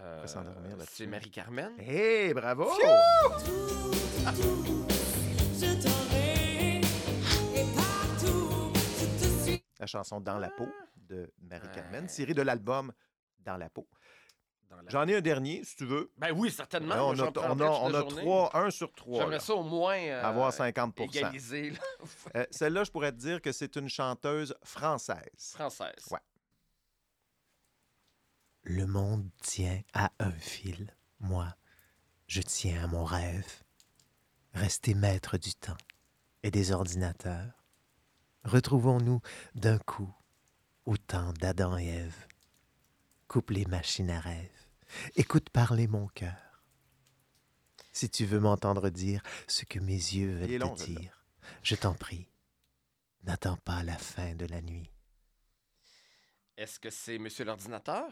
[0.04, 0.94] Euh, s'endormir là-dessus.
[0.96, 1.72] c'est Marie-Carmen.
[1.80, 2.70] Hé, bravo!
[8.94, 9.64] Je te suis.
[9.78, 12.92] La chanson Dans la peau de Marie-Carmen, tirée de l'album
[13.40, 13.88] Dans la peau.
[14.88, 16.12] J'en ai un dernier, si tu veux.
[16.18, 16.94] Ben oui, certainement.
[16.96, 19.20] On a, on a, on sur trois.
[19.20, 21.72] J'aimerais ça au moins euh, Avoir 50 égaliser.
[22.34, 25.52] Euh, Celle-là, je pourrais te dire que c'est une chanteuse française.
[25.54, 26.06] Française.
[26.10, 26.18] Ouais.
[28.66, 30.96] Le monde tient à un fil.
[31.20, 31.54] Moi,
[32.26, 33.62] je tiens à mon rêve.
[34.54, 35.76] Rester maître du temps
[36.42, 37.62] et des ordinateurs.
[38.44, 39.20] Retrouvons-nous
[39.54, 40.10] d'un coup
[40.86, 42.26] au temps d'Adam et Ève.
[43.28, 44.50] Coupe les machines à rêve.
[45.16, 46.62] Écoute parler mon cœur.
[47.92, 51.26] Si tu veux m'entendre dire ce que mes yeux veulent long, te dire,
[51.62, 52.30] je t'en prie,
[53.24, 54.90] n'attends pas la fin de la nuit.
[56.56, 58.10] Est-ce que c'est Monsieur l'ordinateur?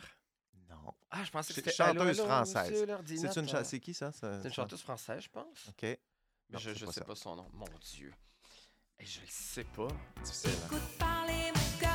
[0.85, 0.95] Non.
[1.11, 2.87] Ah, je pensais que C'est c'était chanteuse allô, française.
[3.07, 4.11] C'est une cha- c'est qui ça?
[4.13, 5.69] ça- C'est une chanteuse française, je pense.
[5.69, 5.83] OK.
[5.83, 5.99] Mais
[6.51, 7.05] Non, je ne pas sais ça.
[7.05, 7.47] pas son nom.
[7.53, 8.13] Mon Dieu.
[8.99, 9.89] Et je le sais pas.
[10.25, 10.51] Difficile.
[10.51, 10.67] hein?
[10.71, 11.91] Écoute parler mon cœur.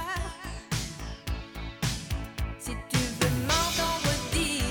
[2.59, 4.63] Si tu veux m'entendre dire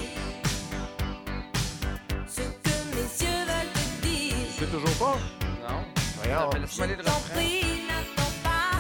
[2.29, 5.19] ce que mes yeux veulent te dire, C'est toujours pas?
[5.69, 5.85] Non?
[6.17, 6.51] Voyons.
[6.67, 7.35] Je le t'en refrain.
[7.35, 8.71] prie, n'attends pas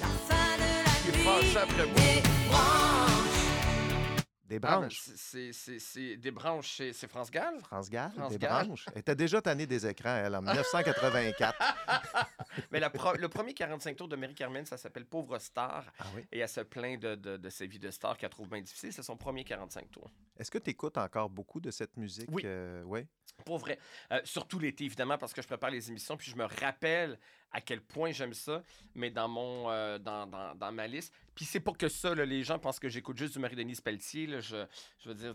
[0.00, 0.62] la fin de
[1.04, 1.52] Il est la nuit.
[1.52, 3.13] fâché après moi.
[4.46, 4.74] Des branches.
[4.74, 5.52] Ah, ben, branches.
[5.52, 7.58] c'est- c'est- des branches, c'est France Gall?
[7.60, 8.66] France Gall, France des Gall.
[8.66, 8.84] branches.
[8.92, 11.58] Elle était déjà tannée des écrans, elle, en 1984.
[12.70, 15.84] Mais la pro- le premier 45 tours de Marie-Carmen, ça s'appelle Pauvre Star.
[15.98, 16.22] ah oui?
[16.32, 18.92] Et elle se plaint de, de, de ses vies de star qu'elle trouve bien difficiles.
[18.92, 20.10] C'est son premier 45 tours.
[20.38, 22.28] Est-ce que tu écoutes encore beaucoup de cette musique?
[22.30, 22.42] Oui.
[22.44, 23.06] euh, ouais?
[23.44, 23.78] Pour vrai.
[24.12, 27.18] Euh, surtout l'été, évidemment, parce que je prépare les émissions, puis je me rappelle
[27.54, 28.62] à quel point j'aime ça,
[28.94, 31.14] mais dans mon euh, dans, dans, dans ma liste.
[31.34, 34.26] Puis c'est pas que ça, là, les gens pensent que j'écoute juste du Marie-Denise Pelletier.
[34.28, 34.38] là.
[34.40, 34.64] je,
[35.00, 35.34] je veux dire,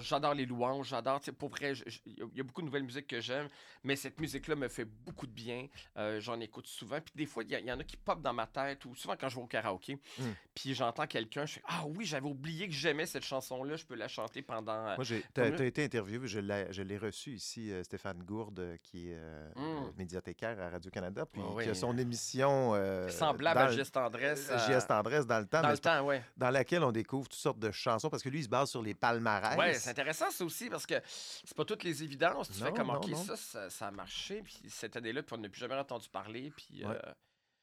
[0.00, 1.74] j'adore les louanges, j'adore, pour vrai,
[2.06, 3.48] il y a- beaucoup de nouvelles musiques que j'aime,
[3.84, 5.68] mais cette musique-là me fait beaucoup de bien.
[5.96, 7.00] Euh, J'en écoute souvent.
[7.00, 9.28] Puis des fois, il y, en a qui pop dans ma tête, ou souvent quand
[9.28, 10.24] je vais au karaoké, Mm.
[10.54, 13.94] puis j'entends quelqu'un, je fais Ah oui, j'avais oublié que j'aimais cette chanson-là, je peux
[13.94, 14.72] la chanter pendant.
[14.88, 18.76] euh, Moi, t'as, t'as été interviewé, je l'ai, je l'ai reçu ici, euh, Stéphane Gourde,
[18.82, 19.60] qui est euh, Mm.
[19.60, 22.74] euh, médiathécaire à Radio-Canada, puis Ah oui, qui a son euh, émission...
[22.74, 24.48] euh, semblable dans à Geste Tendresse.
[24.50, 24.80] euh.
[24.86, 26.22] Tendresse dans le temps, Dans le temps, ouais.
[26.36, 28.82] dans laquelle on découvre toutes sortes de chansons, parce que lui, il se base sur
[28.82, 29.58] les palmarès.
[29.58, 32.48] Ouais, c'est intéressant ça aussi parce que c'est pas toutes les évidences.
[32.48, 33.16] Tu fais Non, comme non, OK, non.
[33.24, 36.52] ça, ça, ça a marché, puis cette année-là, puis on n'a plus jamais entendu parler,
[36.56, 36.94] puis Ouais.
[36.94, 37.12] euh,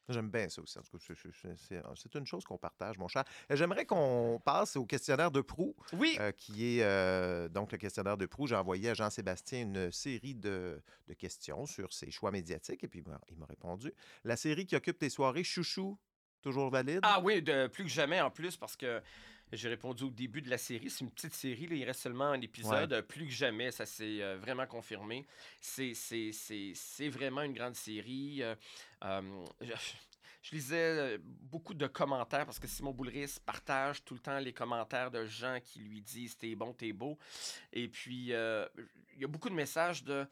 [0.10, 0.78] J'aime bien ça aussi.
[0.78, 3.24] En tout cas, c'est- c'est- une chose qu'on partage, mon cher.
[3.52, 5.76] Euh, J'aimerais qu'on passe au questionnaire de Proux.
[5.94, 8.48] oui, euh, qui est euh, donc le questionnaire de Proux.
[8.48, 13.00] J'ai envoyé à Jean-Sébastien une série de, de questions sur ses choix médiatiques et puis
[13.06, 13.94] il m'a- il m'a répondu.
[14.24, 15.98] La série qui occupe tes soirées, Chouchou,
[16.42, 17.00] toujours valide?
[17.04, 19.02] ah oui, de plus que jamais en plus parce que
[19.58, 20.90] j'ai répondu au début de la série.
[20.90, 22.94] C'est une petite série, là, il reste seulement un épisode.
[22.94, 25.26] Euh, Plus que jamais, ça s'est euh, vraiment confirmé.
[25.60, 25.94] C'est-
[27.10, 28.44] vraiment une grande série.
[28.44, 28.56] Euh,
[29.04, 29.72] euh, je,
[30.42, 35.12] je lisais beaucoup de commentaires parce que Simon Boulris partage tout le temps les commentaires
[35.12, 37.18] de gens qui lui disent t'es bon, t'es beau.
[37.74, 40.26] Et puis, il y a beaucoup de messages de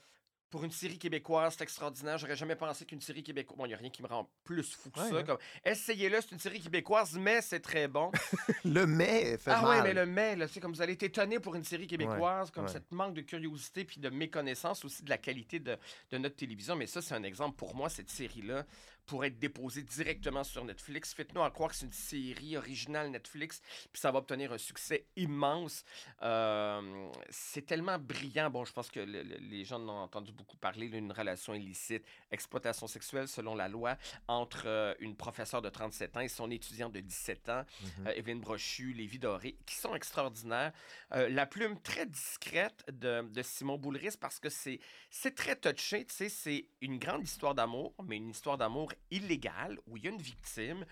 [0.50, 2.18] pour une série québécoise, c'est extraordinaire.
[2.18, 3.58] J'aurais jamais pensé qu'une série québécoise.
[3.58, 5.24] Bon, il n'y a rien qui me rend plus fou que Ouais, ça.
[5.24, 8.12] Comme, Essayez-le, c'est une série québécoise, mais c'est très bon.
[8.66, 9.70] Le mais fait ah mal.
[9.70, 11.88] ouais, mais le mais, là, tu sais, comme vous allez être étonné pour une série
[11.88, 15.78] québécoise, comme cette manque de curiosité puis de méconnaissance aussi de la qualité de,
[16.12, 16.76] de notre télévision.
[16.76, 18.66] Mais ça, c'est un exemple pour moi, cette série-là,
[19.08, 21.14] pour être déposée directement sur Netflix.
[21.14, 25.06] Faites-nous en croire que c'est une série originale Netflix, puis ça va obtenir un succès
[25.16, 25.84] immense.
[26.22, 28.50] Euh, c'est tellement brillant.
[28.50, 31.54] Bon, je pense que le- le- les gens en ont entendu beaucoup parler d'une relation
[31.54, 33.98] illicite, exploitation sexuelle selon la loi,
[34.28, 37.64] entre euh, une professeure de 37 ans et son étudiant de 17 ans,
[38.00, 38.08] Mhm.
[38.08, 40.74] euh, Evelyne Brochu, Lévi Doré, qui sont extraordinaires.
[41.12, 44.80] La plume très discrète de, de Simon Boulris parce que c'est
[45.10, 49.78] c'est très touché, tu sais, c'est une grande histoire d'amour, mais une histoire d'amour illégale
[49.88, 50.86] où il y a une victime,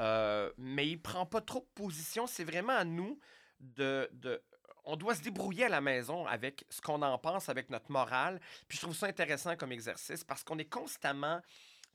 [0.00, 2.26] euh, mais il prend pas trop de position.
[2.26, 3.18] C'est vraiment à nous
[3.60, 4.42] de, de
[4.84, 8.40] on doit se débrouiller à la maison avec ce qu'on en pense, avec notre morale.
[8.68, 11.40] Puis je trouve ça intéressant comme exercice parce qu'on est constamment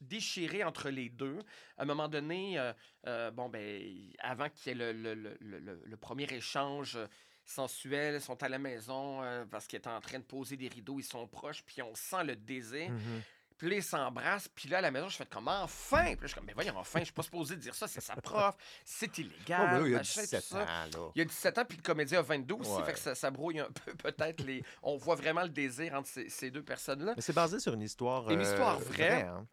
[0.01, 1.39] déchiré entre les deux.
[1.77, 2.73] À un moment donné, euh,
[3.07, 3.81] euh, bon, ben,
[4.19, 6.97] avant qu'il y ait le, le- le- le- premier échange
[7.45, 10.99] sensuel, ils sont à la maison parce qu'ils étaient en train de poser des rideaux,
[10.99, 12.89] ils sont proches, puis on sent le désir.
[12.91, 13.21] Mhm.
[13.61, 14.47] Puis là, ils s'embrassent.
[14.47, 16.03] Puis là, à la maison, je fais comme enfin.
[16.05, 18.01] Puis là, je suis comme, mais voyons, enfin, je suis pas supposé dire ça, c'est
[18.01, 19.79] sa prof, c'est Oh, illégal.
[19.81, 20.57] ben il y a machin, tout 17 ça.
[20.63, 21.11] ans, là.
[21.13, 22.83] Il y a 17 ans, puis le comédien a 22 aussi, Ouais.
[22.85, 24.63] fait que ça, ça brouille un peu peut-être les...
[24.81, 27.13] On voit vraiment le désir entre ces, ces deux personnes-là.
[27.15, 28.27] Mais c'est basé sur une histoire...
[28.31, 29.21] Une histoire euh, vraie.
[29.21, 29.45] hein.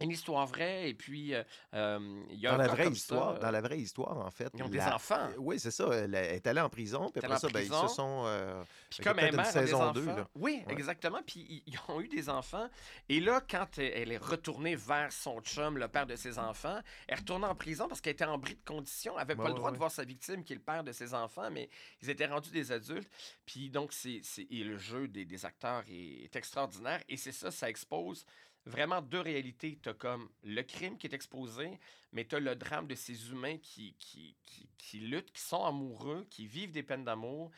[0.00, 1.42] Une histoire vraie, et puis euh,
[1.74, 4.50] euh, il y a Dans la vraie histoire, ça, dans la vraie histoire, en fait.
[4.54, 5.28] Ils ont des enfants.
[5.38, 5.88] Oui, c'est ça.
[5.92, 8.24] Elle est allée en prison, puis après ça, ben, ils se sont.
[8.26, 10.16] euh, Puis comme une saison deux, enfants.
[10.16, 10.28] là.
[10.34, 10.72] Oui, Ouais.
[10.72, 11.20] exactement.
[11.26, 12.68] Puis ils- ont eu des enfants.
[13.08, 16.78] Et là, quand elle elle est retournée vers son chum, le père de ses enfants,
[17.08, 19.12] elle est retournée en prison parce qu'elle était en bris de condition.
[19.14, 20.92] Elle n'avait Ouais, pas le droit de voir sa victime, qui est le père de
[20.92, 21.68] ses enfants, mais
[22.02, 23.10] ils étaient rendus des adultes.
[23.46, 27.00] Puis donc, c'est, c'est- et le jeu des, des acteurs est, est extraordinaire.
[27.08, 28.26] Et c'est ça, ça expose
[28.66, 29.78] vraiment deux réalités.
[29.82, 31.78] Tu as comme le crime qui est exposé,
[32.12, 35.64] mais tu as le drame de ces humains qui, qui, qui, qui luttent, qui sont
[35.64, 37.50] amoureux, qui vivent des peines d'amour,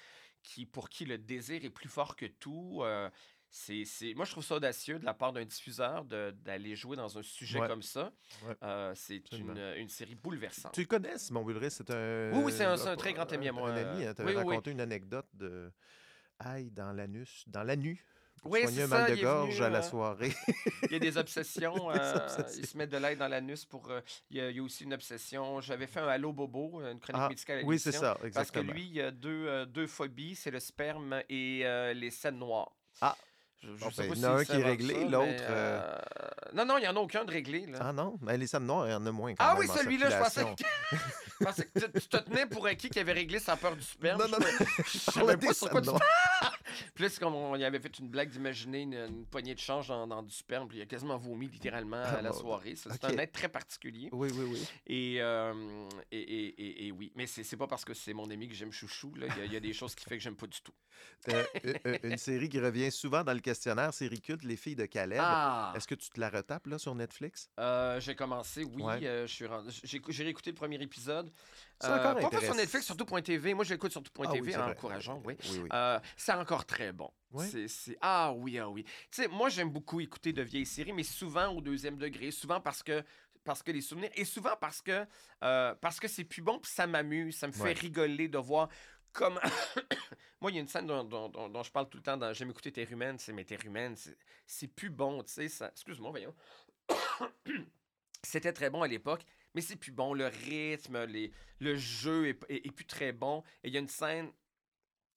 [0.43, 2.81] qui, pour qui le désir est plus fort que tout.
[2.83, 3.11] Euh,
[3.51, 3.85] c'est,
[4.15, 7.59] Moi, je trouve ça audacieux de la part d'un diffuseur d'aller jouer dans un sujet
[7.61, 7.67] Ouais.
[7.67, 8.13] comme ça.
[8.47, 8.55] Ouais.
[8.63, 10.75] Euh, c'est une, une série bouleversante.
[10.75, 12.33] Tu le connais, Simon Bullery, c'est un.
[12.35, 14.71] Oui, oui, c'est un- très grand ami à moi, Un ami, hein, t'avais oui, raconté
[14.71, 15.73] une anecdote de.
[16.39, 17.99] Aïe, dans l'anus, dans la nuit.
[17.99, 20.33] Pour Oui, soigner un mal de gorge venu, à la euh, soirée.
[20.85, 21.75] Il y a des obsessions.
[21.93, 22.61] Des euh, obsessions.
[22.61, 23.91] il se met de l'aide dans l'anus pour.
[23.91, 25.61] euh, il, y a, il y a aussi une obsession.
[25.61, 28.27] J'avais fait un Allô Bobo, une chronique Ah, médicale à oui, c'est ça, Parce que
[28.27, 28.73] exactement.
[28.73, 31.65] lui, il a deux, euh, deux phobies c'est le sperme et
[31.95, 32.73] les scènes noires.
[33.01, 33.17] Ah.
[33.61, 35.27] Je, je Bon, sais ben, pas il y en a un qui est réglé, l'autre,
[35.27, 35.99] mais, euh,
[36.55, 37.67] Non, non, il n'y en a aucun de réglé.
[37.67, 37.79] Là.
[37.81, 40.11] Ah non, mais les noires, il y en a moins quand Ah même oui, celui-là,
[40.11, 40.65] je pensais que,
[41.41, 43.83] je pensais que tu- tu te tenais pour acquis qui avait réglé sa peur du
[43.83, 44.21] sperme.
[44.21, 44.67] Non, non, non.
[44.87, 45.91] Je savais pas sur quoi tu
[46.95, 49.59] Puis là, c'est comme on y avait fait une blague d'imaginer une, une poignée de
[49.61, 52.39] change dans, dans du sperme, puis il a quasiment vomi littéralement à Ah, la bon,
[52.39, 52.75] soirée.
[52.77, 54.09] C'est un être très particulier.
[54.13, 54.69] Oui, oui, oui.
[54.87, 55.53] Et, euh,
[56.13, 58.71] et, et- et- et oui, mais c'est pas parce que c'est mon ami que j'aime
[58.71, 59.13] chouchou.
[59.17, 59.27] là.
[59.31, 60.73] Il y, a- il y a des choses qui fait que j'aime pas du tout.
[61.31, 61.45] Euh,
[62.05, 65.19] une série qui revient souvent dans le questionnaire, série culte, Les filles de Caleb.
[65.23, 65.73] Ah!
[65.75, 67.49] Est-ce que tu te la retapes là sur Netflix?
[67.59, 68.83] Euh, j'ai commencé, oui.
[68.83, 69.01] Ouais.
[69.07, 69.49] euh, j'ai
[70.09, 71.33] j'ai réécouté le premier épisode.
[71.81, 72.55] C'est Euh, encore pas, pas sur.
[72.55, 73.55] Netflix, surtout .tv.
[73.55, 75.35] Moi, je l'écoute sur Ah oui, encourageant, oui.
[75.51, 75.69] Oui, oui.
[75.73, 77.11] Euh, c'est encore très bon.
[77.39, 78.85] C'est- c'est- Ah oui, ah oui.
[79.11, 82.61] Tu sais, moi, j'aime beaucoup écouter de vieilles séries, mais souvent au deuxième degré, souvent
[82.61, 83.03] parce que
[83.45, 85.07] parce que les souvenirs, et souvent parce que
[85.43, 88.69] euh, parce que c'est plus bon, puis ça m'amuse, ça me fait rigoler de voir
[89.13, 89.41] comment...
[90.41, 92.73] moi, il y a une scène dont, je parle tout le temps dans J'aime écouter
[92.73, 93.61] Terre humaine, c'est mais Terre
[94.47, 95.49] c'est- plus bon, tu sais.
[95.49, 96.35] ça- Excuse-moi, voyons.
[98.23, 100.13] C'était très bon à l'époque, mais c'est plus bon.
[100.13, 101.07] Le rythme,
[101.61, 103.43] le jeu est, plus très bon.
[103.63, 104.33] Et il y a une scène,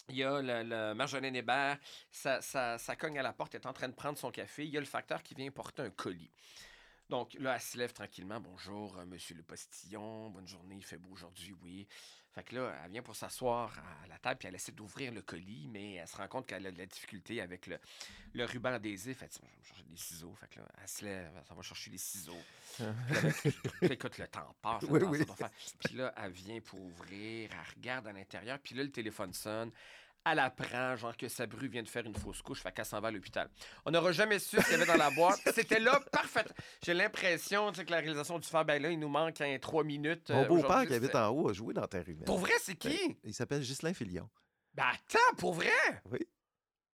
[0.10, 1.80] il y a le, le Marjolaine Hébert,
[2.12, 4.66] ça, ça, cogne à la porte, est en train de prendre son café.
[4.66, 6.32] Il y a le facteur qui vient porter un colis.
[7.10, 8.40] Donc là, elle se lève tranquillement.
[8.40, 10.30] Bonjour, euh, monsieur le postillon.
[10.30, 11.88] Bonne journée, il fait beau aujourd'hui, oui.
[12.34, 15.22] Fait que là, elle vient pour s'asseoir à la table, puis elle essaie d'ouvrir le
[15.22, 17.78] colis, mais elle se rend compte qu'elle a de la difficulté avec le,
[18.34, 19.18] le ruban adhésif.
[19.18, 20.34] Fait je vais chercher des ciseaux.
[20.36, 22.42] Fait que là, elle se lève, s'en va chercher les ciseaux.
[22.76, 22.92] Puis là,
[23.34, 24.84] puis là, écoute, le temps passe.
[24.84, 25.20] Oui, oui.
[25.38, 25.52] ça
[25.84, 29.72] Puis là, elle vient pour ouvrir, elle regarde à l'intérieur, puis là, le téléphone sonne.
[30.24, 33.00] Elle apprend, genre, que sa bru vient de faire une fausse couche, fait qu'elle s'en
[33.00, 33.50] va à l'hôpital.
[33.86, 35.40] On n'aura jamais su ce qu'il y avait dans la boîte.
[35.56, 36.46] C'était là, parfait.
[36.86, 39.58] J'ai l'impression tu sais, que la réalisation du faire, ben là, il nous manque hein,
[39.60, 40.30] trois minutes.
[40.30, 42.26] Mon euh, beau-père qui habite en haut a joué dans Terre humaine.
[42.26, 43.18] Pour vrai, c'est qui?
[43.24, 44.30] Il s'appelle Ghislain Filion.
[44.76, 45.70] Ben attends, pour vrai?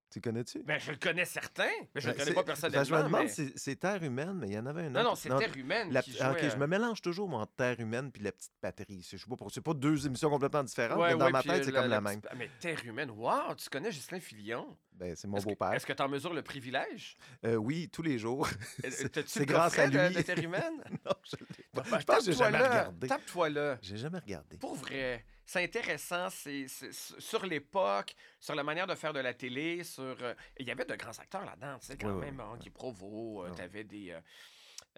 [0.10, 0.64] Tu connais-tu?
[0.64, 2.84] Ben je le connais certain, mais je le Ben, connais pas ben, personnellement.
[2.86, 5.01] Je me demande, mais- si c'est Terre humaine, mais il y en avait un Non,
[5.01, 5.10] autre.
[5.10, 7.78] non, c'est Terre humaine La- qui jouait, ok, je euh, me mélange toujours mon Terre
[7.82, 9.03] humaine puis la petite patrie.
[9.03, 11.43] C'est je sais pas c'est pas deux émissions complètement différentes, ouais, mais dans ouais, ma
[11.43, 12.22] tête, c'est comme la, même.
[12.38, 14.78] Mais Terre humaine, wow, tu connais Ghislain Filion?
[14.93, 15.74] Ben, c'est mon beau-père.
[15.74, 17.18] Est-ce que tu en mesures le privilège?
[17.45, 18.47] Euh, oui, tous les jours.
[18.86, 18.89] Euh,
[19.28, 20.16] C'est- grâce à de- lui.
[20.16, 20.82] de Terre humaine?
[21.05, 21.84] non, je l'ai pas.
[21.84, 23.08] Ben, Je pense que j'ai jamais regardé.
[23.08, 23.78] Tape-toi là.
[23.82, 24.58] J'ai jamais regardé.
[24.58, 26.27] Pour vrai, c'est intéressant.
[26.29, 30.03] C'est sur l'époque, sur la manière de faire de la télé, sur.
[30.21, 32.39] euh, Il y avait de grands acteurs là-dedans, tu sais, quand Oui, oui, même.
[32.41, 33.55] hein, Guy Provo, euh, Ouais.
[33.55, 34.11] t'avais des.
[34.11, 34.19] Euh,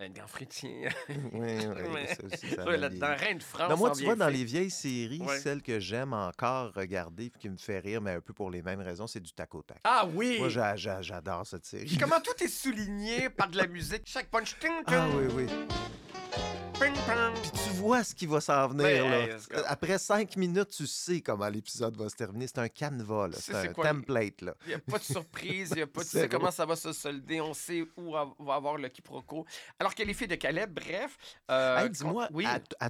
[0.02, 0.90] euh, Gan Frétien.
[1.10, 3.22] oui, oui, ça aussi, ça là-dedans, vieilli.
[3.26, 3.70] Reine de France.
[3.70, 5.38] Non, moi, tu vois, dans les vieilles séries, Ouais.
[5.40, 8.62] celle que j'aime encore regarder puis qui me fait rire, mais un peu pour les
[8.62, 9.80] mêmes raisons, c'est du tac au tac.
[9.84, 10.38] Ah oui!
[10.40, 11.86] Moi, j'a- j'a- j'adore cette série.
[11.86, 14.04] Puis comment tout est souligné par de la musique.
[14.06, 15.48] Chaque punch, ting, ting, Ah oui, oui.
[16.80, 19.04] Puis tu vois ce qui va s'en venir.
[19.06, 19.24] Là.
[19.26, 19.32] hey,
[19.68, 22.48] Après cinq minutes, tu sais comment l'épisode va se terminer.
[22.48, 23.38] C'est un canevas, là.
[23.38, 24.42] C'est un quoi, template.
[24.42, 24.56] Là.
[24.66, 26.94] Il n'y a pas de surprise, il a pas, tu sais comment ça va se
[26.94, 29.46] solder, on sait où va avoir le quiproquo.
[29.78, 31.18] Alors que les filles de Caleb, bref.
[31.52, 32.46] euh, Hey, Dis-moi, oui.
[32.46, 32.90] à, à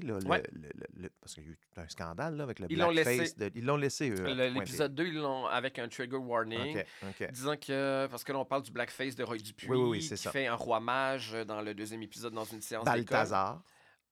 [0.00, 0.42] là, le- Ouais.
[0.52, 2.76] le- le- le- parce qu'il y a eu tout un scandale là, avec le Ils
[2.76, 3.36] blackface.
[3.36, 4.24] de- ils l'ont laissé, eux.
[4.48, 6.78] L'épisode 2, ils l'ont avec un trigger warning.
[6.78, 6.86] OK,
[7.20, 7.32] OK.
[7.32, 10.16] Disant que, parce que là, on parle du blackface de Roy Dupuis, Oui, oui, qui
[10.16, 10.30] ça.
[10.30, 12.84] fait un roi mage dans le deuxième épisode dans une séance.
[13.10, 13.62] Balthazar.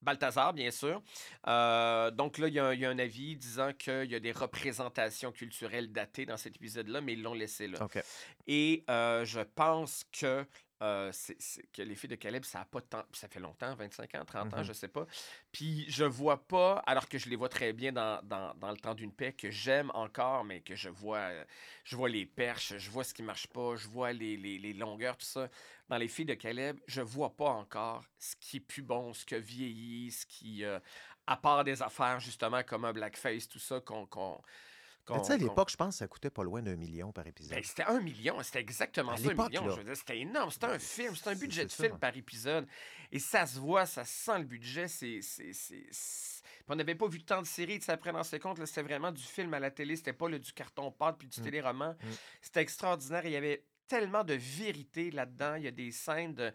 [0.03, 1.03] Balthazar, bien sûr.
[1.49, 4.15] Euh, donc là, il y, a un- il y a un avis disant qu'il y
[4.15, 7.79] a des représentations culturelles datées dans cet épisode-là, mais ils l'ont laissé là.
[8.47, 10.47] Et euh, je pense que
[10.83, 13.05] euh, c'est c'est que les filles de Caleb, ça a pas tant.
[13.13, 14.65] Ça fait longtemps, 25 ans, 30 ans, Mhm.
[14.65, 15.07] je sais pas.
[15.53, 18.77] Puis je vois pas, alors que je les vois très bien dans, dans, dans le
[18.77, 21.31] temps d'une paix, que j'aime encore, mais que je vois,
[21.85, 24.73] je vois les perches, je vois ce qui marche pas, je vois les, les, les
[24.75, 25.49] longueurs, tout ça.
[25.89, 29.25] Dans les filles de Caleb, je vois pas encore ce qui est plus bon, ce
[29.25, 30.65] qui a vieilli, ce qui.
[30.65, 30.79] euh,
[31.27, 34.07] à part des affaires, justement, comme un blackface, tout ça, qu'on-
[35.07, 37.55] tu sais, à l'époque, je pense que ça coûtait pas loin d'un million par épisode.
[37.55, 39.67] ben, c'était un million, c'était exactement À ça, un million.
[39.67, 39.77] là.
[39.87, 41.99] Je c'était énorme, c'était un film, c'était un C'est- budget de c'est film ça.
[41.99, 42.67] par épisode.
[43.13, 44.89] Et ça se voit, ça sent le budget.
[44.89, 48.25] C'est, c'est, c'est- c'est- on n'avait pas vu tant de séries, tu sais, après, dans
[48.25, 51.17] ce compte, là, c'était vraiment du film à la télé, c'était pas le, du carton-pâte
[51.19, 51.45] puis du Mm.
[51.45, 51.93] téléroman.
[52.03, 52.07] Mm.
[52.43, 53.25] C'était extraordinaire.
[53.25, 55.55] Il y avait tellement de vérité là-dedans.
[55.55, 56.53] Il y a des scènes de.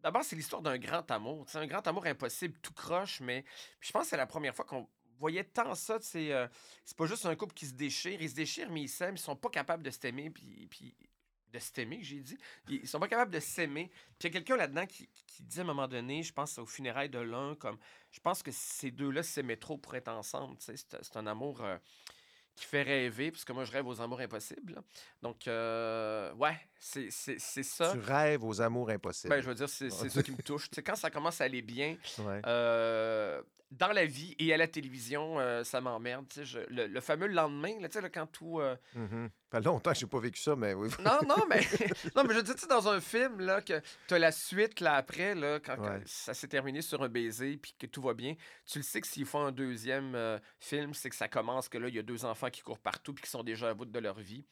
[0.00, 1.48] D'abord, c'est l'histoire d'un grand amour.
[1.50, 3.42] sais, un grand amour impossible, tout croche, mais
[3.80, 4.88] puis je pense que c'est la première fois qu'on
[5.18, 5.98] voyait tant ça.
[6.16, 6.48] euh,
[6.84, 8.20] c'est pas juste un couple qui se déchire.
[8.20, 9.16] Ils se déchirent, mais ils s'aiment.
[9.16, 10.30] Ils sont pas capables de s'aimer.
[10.30, 10.94] Puis, puis
[11.52, 12.38] de s'aimer, j'ai dit.
[12.68, 13.90] Ils sont pas capables de s'aimer.
[14.18, 15.08] Puis il y a quelqu'un là-dedans qui,
[15.40, 17.78] dit à un moment donné, je pense aux funérailles de l'un, comme
[18.10, 20.56] je pense que ces deux-là s'aimaient trop pour être ensemble.
[20.58, 21.78] C'est un amour euh,
[22.54, 24.82] qui fait rêver, parce que moi, je rêve aux amours impossibles.
[25.22, 27.10] Donc, euh, ouais, c'est
[27.62, 27.92] ça.
[27.92, 29.34] Tu rêves aux amours impossibles.
[29.34, 30.68] Ben, je veux dire, c'est ça qui me touche.
[30.84, 32.40] Quand ça commence à aller bien, Ouais.
[32.46, 36.24] euh, dans la vie et à la télévision, euh, ça m'emmerde.
[36.70, 38.60] Le, le fameux lendemain, là, quand tout.
[38.60, 39.28] euh, Mhm.
[39.50, 40.88] Ça fait longtemps que j'ai pas vécu ça, mais oui.
[41.00, 41.60] Non, non, mais.
[42.16, 44.80] non, mais je veux dire, tu dans un film, là, que tu as la suite,
[44.80, 45.76] là, après, là, quand,
[46.06, 49.06] ça s'est terminé sur un baiser, puis que tout va bien, tu le sais que
[49.06, 52.02] s'ils font un deuxième euh, film, c'est que ça commence, que là, il y a
[52.02, 54.46] deux enfants qui courent partout, puis qui sont déjà à bout de leur vie.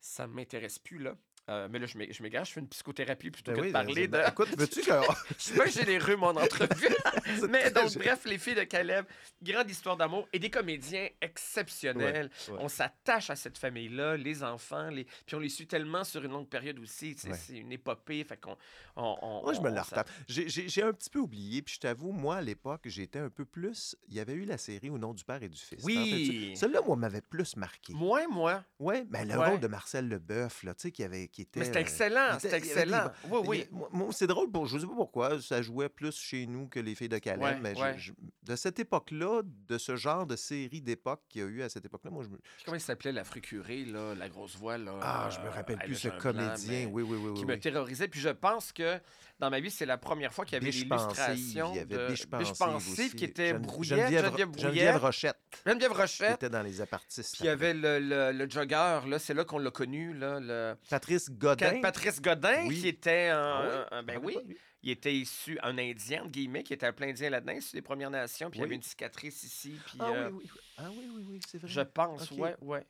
[0.00, 1.14] Ça ne m'intéresse plus, là.
[1.50, 3.66] Euh, mais là, je m'é- je m'égare, je fais une psychothérapie plutôt Ben que oui,
[3.68, 4.12] de parler de.
[4.12, 4.92] ben, Écoute, veux-tu que.
[5.38, 6.88] Je suis pas généreux, mon entrevue.
[7.50, 9.04] Mais donc, bref, les filles de Caleb,
[9.42, 12.30] grande histoire d'amour et des comédiens exceptionnels.
[12.48, 12.60] Ouais, ouais.
[12.62, 15.04] On s'attache à cette famille-là, les enfants, les...
[15.26, 17.16] puis on les suit tellement sur une longue période aussi.
[17.24, 17.32] Ouais.
[17.34, 18.22] C'est une épopée.
[18.24, 18.56] Fait qu'on.
[18.96, 20.08] on- on- Moi, je me la retape.
[20.28, 23.96] J'ai- un petit peu oublié, puis je t'avoue, moi, à l'époque, j'étais un peu plus.
[24.08, 25.82] Il y avait eu la série Au nom du Père et du Fils.
[25.84, 26.52] Oui.
[26.56, 27.92] Celle-là, moi, m'avait plus marqué.
[27.94, 28.64] Moi, moi.
[28.78, 29.48] Oui, mais le Ouais.
[29.50, 31.58] rôle de Marcel Leboeuf, là, tu sais, qui, avait, qui était.
[31.60, 32.38] Mais c'était euh, excellent.
[32.38, 33.10] C'était des excellent.
[33.28, 33.66] Oui, oui.
[33.72, 36.68] moi- moi, c'est drôle, pour, je ne sais pas pourquoi, ça jouait plus chez nous
[36.68, 37.98] que les filles de Calais, Ouais, mais je- ouais.
[37.98, 38.12] je-
[38.44, 41.84] de cette époque-là, de ce genre de série d'époque qu'il y a eu à cette
[41.84, 42.38] époque-là, moi, je me...
[42.64, 44.92] Comment il s'appelait, la curé, là, la grosse voix, là?
[45.00, 46.86] Ah, je me rappelle elle plus ce comédien.
[46.92, 47.34] Oui, oui, oui.
[47.34, 47.60] qui oui, me oui.
[47.60, 48.08] terrorisait.
[48.08, 49.00] Puis je pense que
[49.42, 52.06] dans ma vie, c'est la première fois qu'il y avait l'illustration il y avait de
[52.06, 55.36] Biche Pensive, qui était Brouillette, Geneviève, Geneviève Rochette,
[55.66, 56.34] Geneviève qui Rochette.
[56.36, 57.34] était dans les apartistes.
[57.34, 60.38] Puis il y avait le, le, le jogger, là, c'est là qu'on l'a connu, là,
[60.40, 60.76] le...
[60.88, 61.80] Patrice Godin.
[61.80, 62.80] Patrice Godin, Oui.
[62.80, 64.38] qui était un, Ah un- ben me oui,
[64.84, 67.82] il était issu, un Indien, entre guillemets, qui était un plein Indien là-dedans, issu des
[67.82, 70.60] Premières Nations, puis il y avait une cicatrice ici, puis Ah euh, oui, oui, oui.
[70.78, 71.66] Ah oui, oui, oui, c'est vrai.
[71.68, 72.38] je pense, Ok.
[72.38, 72.86] ouais, ouais.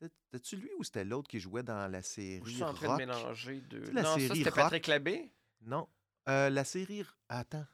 [0.00, 2.86] C'était- C'était-tu lui ou c'était l'autre qui jouait dans la série Je suis en train
[2.88, 3.00] Rock?
[3.00, 3.80] de mélanger deux.
[3.80, 4.58] Tu sais, la non, ça, série c'était Rock?
[4.60, 5.30] Patrick Labbé.
[5.62, 5.88] Non.
[6.28, 7.04] Euh, la série...
[7.28, 7.66] Attends.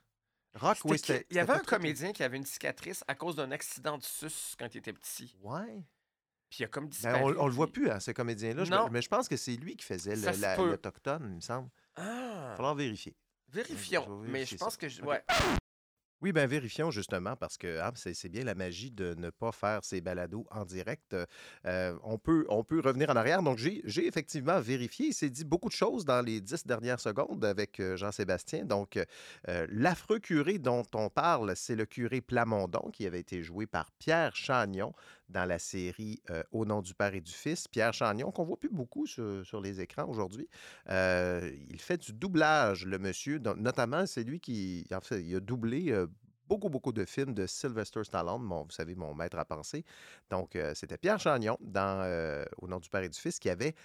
[0.55, 1.25] Rock, oui, c'était...
[1.29, 4.55] Il y avait un comédien qui avait une cicatrice à cause d'un accident de sus
[4.57, 5.35] quand il était petit.
[5.41, 5.83] Ouais.
[6.49, 7.37] Puis il a comme Ben, disparu.
[7.37, 8.63] on, on le voit plus, hein, ce comédien-là.
[8.63, 11.69] Je mais je pense que c'est lui qui faisait l'autochtone, il me semble.
[11.97, 13.15] Il Ah, va falloir vérifier.
[13.49, 14.23] vérifions.
[14.25, 14.79] Je Mais je pense ça.
[14.79, 15.01] que je.
[15.03, 15.23] Ouais.
[16.19, 19.83] Oui, bien, vérifions justement parce que ah, c'est bien la magie de ne pas faire
[19.83, 21.15] ces balados en direct.
[21.65, 23.43] Euh, on, peut, on peut revenir en arrière.
[23.43, 25.07] Donc, j'ai effectivement vérifié.
[25.09, 28.65] Il s'est dit beaucoup de choses dans les dix dernières secondes avec Jean-Sébastien.
[28.65, 28.97] Donc,
[29.47, 33.91] euh, l'affreux curé dont on parle, c'est le curé Plamondon qui avait été joué par
[33.91, 34.93] Pierre Chagnon
[35.29, 36.21] dans la série
[36.51, 37.67] Au nom du Père et du Fils.
[37.67, 40.47] Pierre Chagnon, qu'on voit plus beaucoup sur, les écrans aujourd'hui.
[40.87, 43.39] Il fait du doublage, le monsieur.
[43.39, 45.93] Notamment, c'est lui qui, en fait, il a doublé
[46.47, 49.83] beaucoup, beaucoup de films de Sylvester Stallone, mon, vous savez, mon maître à penser.
[50.29, 53.75] Donc, c'était Pierre Chagnon, dans Au nom du Père et du Fils, qui avait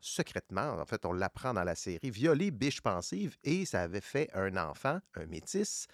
[0.00, 4.30] secrètement, en fait, on l'apprend dans la série, violé Biche Pensive et ça avait fait
[4.34, 5.86] un enfant, un métis,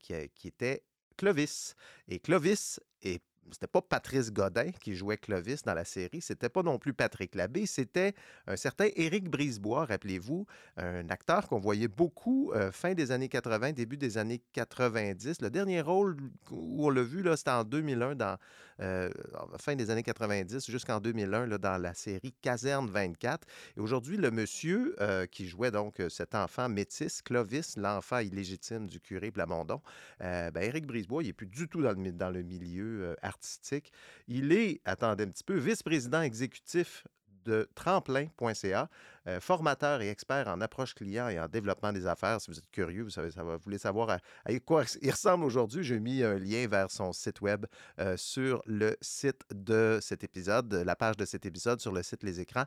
[0.00, 0.82] qui était
[1.16, 1.74] Clovis.
[2.06, 6.62] Et Clovis est c'était pas Patrice Godin qui jouait Clovis dans la série, c'était pas
[6.62, 8.14] non plus Patrick Labbé, c'était
[8.46, 10.46] un certain Éric Brisebois, rappelez-vous,
[10.76, 15.42] un acteur qu'on voyait beaucoup euh, fin des années 80, début des années 90.
[15.42, 16.16] Le dernier rôle
[16.50, 18.38] où on l'a vu, c'était en 2001, dans,
[18.80, 19.10] euh,
[19.58, 23.46] fin des années 90 jusqu'en 2001, là, dans la série Caserne 24.
[23.76, 28.86] Et aujourd'hui, le monsieur euh, qui jouait donc euh, cet enfant métis, Clovis, l'enfant illégitime
[28.86, 29.80] du curé Plamondon,
[30.22, 33.92] euh, ben, Éric Brisebois, il n'est plus du tout dans le, dans le milieu artistique.
[34.26, 37.04] Il est, attendez un petit peu, vice-président exécutif
[37.48, 38.88] de tremplin.ca,
[39.26, 42.40] euh, formateur et expert en approche client et en développement des affaires.
[42.40, 43.30] Si vous êtes curieux, vous, savez,
[43.64, 47.64] voulez savoir à, quoi il ressemble aujourd'hui, j'ai mis un lien vers son site web
[47.98, 52.22] euh, sur le site de cet épisode, la page de cet épisode sur le site
[52.22, 52.66] Les Écrans,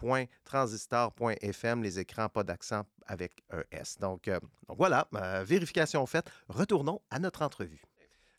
[0.00, 3.98] www.transistor.fm, les écrans pas d'accent avec un S.
[3.98, 4.38] Donc, euh,
[4.68, 5.08] voilà,
[5.44, 6.30] vérification faite.
[6.48, 7.82] Retournons à notre entrevue.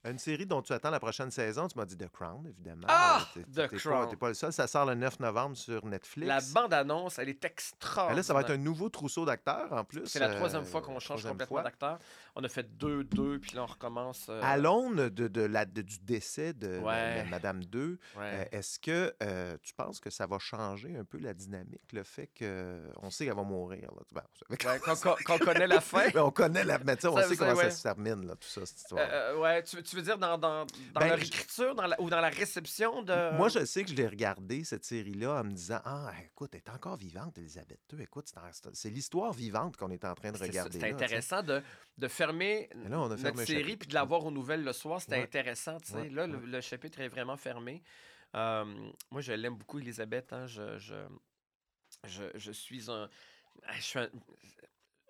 [0.04, 2.88] Une série dont tu attends la prochaine saison, tu m'as dit The Crown, évidemment.
[2.90, 3.24] Ah!
[3.36, 4.06] T'es- The t'es Crown.
[4.06, 4.52] Pas, t'es pas le seul.
[4.52, 6.28] Ça sort le 9 novembre sur Netflix.
[6.28, 8.16] La bande-annonce, elle est extraordinaire.
[8.18, 10.08] là, ça va être un nouveau trousseau d'acteurs en plus.
[10.08, 11.64] C'est la euh, troisième fois qu'on change complètement fois.
[11.64, 12.00] d'acteur.
[12.36, 14.26] On a fait deux, deux, puis là, on recommence.
[14.30, 17.24] euh, À l'aune de, de la, de- du décès de, Ouais.
[17.26, 18.22] Madame 2, ouais.
[18.24, 22.02] euh, est-ce que euh, tu penses que ça va changer un peu la dynamique, le
[22.04, 23.92] fait qu'on sait qu'elle va mourir?
[23.92, 24.02] Là.
[24.14, 26.08] Ben, Ouais, qu'on qu'on- qu'on connaît la fin.
[26.14, 26.80] Mais on connaît la.
[26.80, 29.02] Mais on Ça- sait comment ça se termine, là, tout ça, cette histoire.
[29.02, 32.00] Euh, euh, ouais, tu, tu veux dire dans, dans, dans Ben, leur écriture dans la-
[32.02, 33.36] ou dans la réception de.
[33.38, 36.60] Moi, je sais que je l'ai regardé, cette série-là, en me disant Ah, écoute, elle
[36.66, 38.02] est encore vivante, Elisabeth II.
[38.02, 40.80] Écoute, c'est c'est l'histoire vivante qu'on est en train de C'est regarder.
[40.80, 40.92] Tu sais.
[40.92, 41.62] intéressant de,
[41.98, 44.74] de fermer là, on a fermé notre série puis de la voir aux nouvelles le
[44.74, 45.00] soir.
[45.02, 45.24] C'était Ouais.
[45.24, 45.78] intéressant.
[45.80, 45.98] tu sais.
[45.98, 46.46] Ouais, Là, le, ouais.
[46.48, 47.84] le chapitre est vraiment fermé.
[48.36, 48.64] Euh,
[49.12, 50.32] moi, je l'aime beaucoup, Elisabeth.
[50.34, 50.48] hein.
[50.48, 50.96] Je, je,
[52.06, 53.10] je, je suis un.
[53.66, 54.10] ah, Je suis un-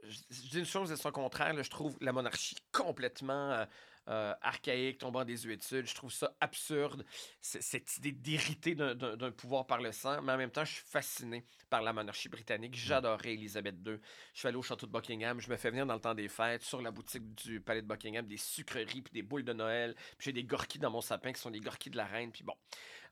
[0.04, 1.54] je dis une chose et son contraire.
[1.54, 3.66] là, je trouve la monarchie complètement euh,
[4.08, 5.86] euh, archaïque, tombant en désuétude.
[5.88, 7.06] Je trouve ça absurde.
[7.42, 10.22] Cette idée d'hériter d'un- pouvoir par le sang.
[10.22, 12.76] Mais en même temps, je suis fasciné par la monarchie britannique.
[12.76, 13.98] J'adorais Elisabeth II.
[14.34, 15.40] Je suis allé au château de Buckingham.
[15.40, 17.88] Je me fais venir dans le temps des fêtes sur la boutique du palais de
[17.88, 19.96] Buckingham des sucreries puis des boules de Noël.
[20.18, 22.32] Puis j'ai des gorkis dans mon sapin qui sont des gorkis de la reine.
[22.32, 22.54] Puis bon.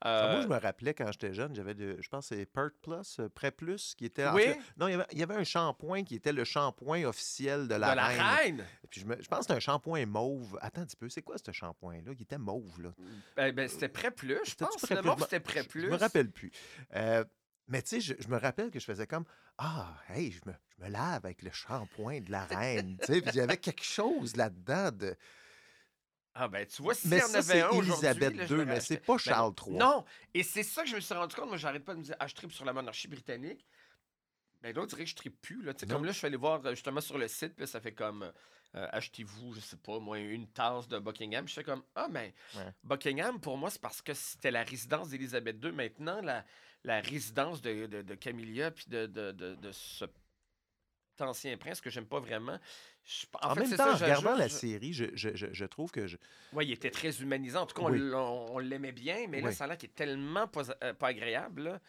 [0.04, 3.20] Moi, Euh, je me rappelais quand j'étais jeune, j'avais, de- je pense c'est Pert Plus,
[3.20, 4.26] euh, Prêt Plus, qui était.
[4.26, 4.46] en Oui.
[4.46, 7.68] cas, non, il y, avait, il y avait un shampoing qui était le shampoing officiel
[7.68, 8.22] de la de la reine.
[8.22, 8.66] reine.
[8.84, 10.58] Et puis je, me- je pense que c'était un shampoing mauve.
[10.62, 12.12] Attends un petit peu, c'est quoi ce shampoing-là?
[12.16, 12.94] Il était mauve, là.
[13.36, 14.78] Ben, ben, c'était prêt plus, je pense.
[14.82, 15.12] Prêt Plus?
[15.24, 15.82] c'était prêt je- plus.
[15.86, 16.52] Je me rappelle plus.
[16.96, 17.26] Euh,
[17.68, 19.26] mais tu sais, je, je me rappelle que je faisais comme
[19.58, 22.98] Ah, hey, je me, je me lave avec le shampoing de la reine.
[23.02, 25.14] tu sais, puis il y avait quelque chose là-dedans de.
[26.42, 27.72] Ah ben, tu vois, s'il mais y en ça, avait c'est un.
[27.72, 29.76] Elisabeth là, II, mais c'est pas Ben, Charles III.
[29.76, 31.50] Non, et c'est ça que je me suis rendu compte.
[31.50, 33.66] Moi, j'arrête pas de me dire, ah, je tripe sur la monarchie britannique.
[34.62, 35.62] Ben là, on dirait que je tripe plus.
[35.64, 35.74] Là.
[35.90, 38.24] Comme là, je suis allé voir euh, justement sur le site, puis ça fait comme,
[38.76, 41.46] euh, achetez-vous, je sais pas, moi, une tasse de Buckingham.
[41.48, 42.72] Je fais comme, ah, mais Ouais.
[42.86, 45.72] Buckingham, pour moi, c'est parce que c'était la résidence d'Élisabeth II.
[45.74, 46.46] Maintenant, la,
[46.86, 50.06] la résidence de, de, de Camilla, puis de, de, de, de ce
[51.22, 52.60] ancien prince que j'aime pas vraiment.
[53.06, 56.06] Je- En, fait, même temps, ça, en regardant la série, je, je- je- trouve que
[56.08, 56.18] je,
[56.54, 57.62] oui, il était très humanisant.
[57.62, 57.98] En tout cas, on Oui.
[57.98, 60.94] l- on, on l'aimait bien, mais là, ça a l'air qu'il est tellement pas, euh,
[60.94, 61.64] pas agréable.
[61.64, 61.80] là.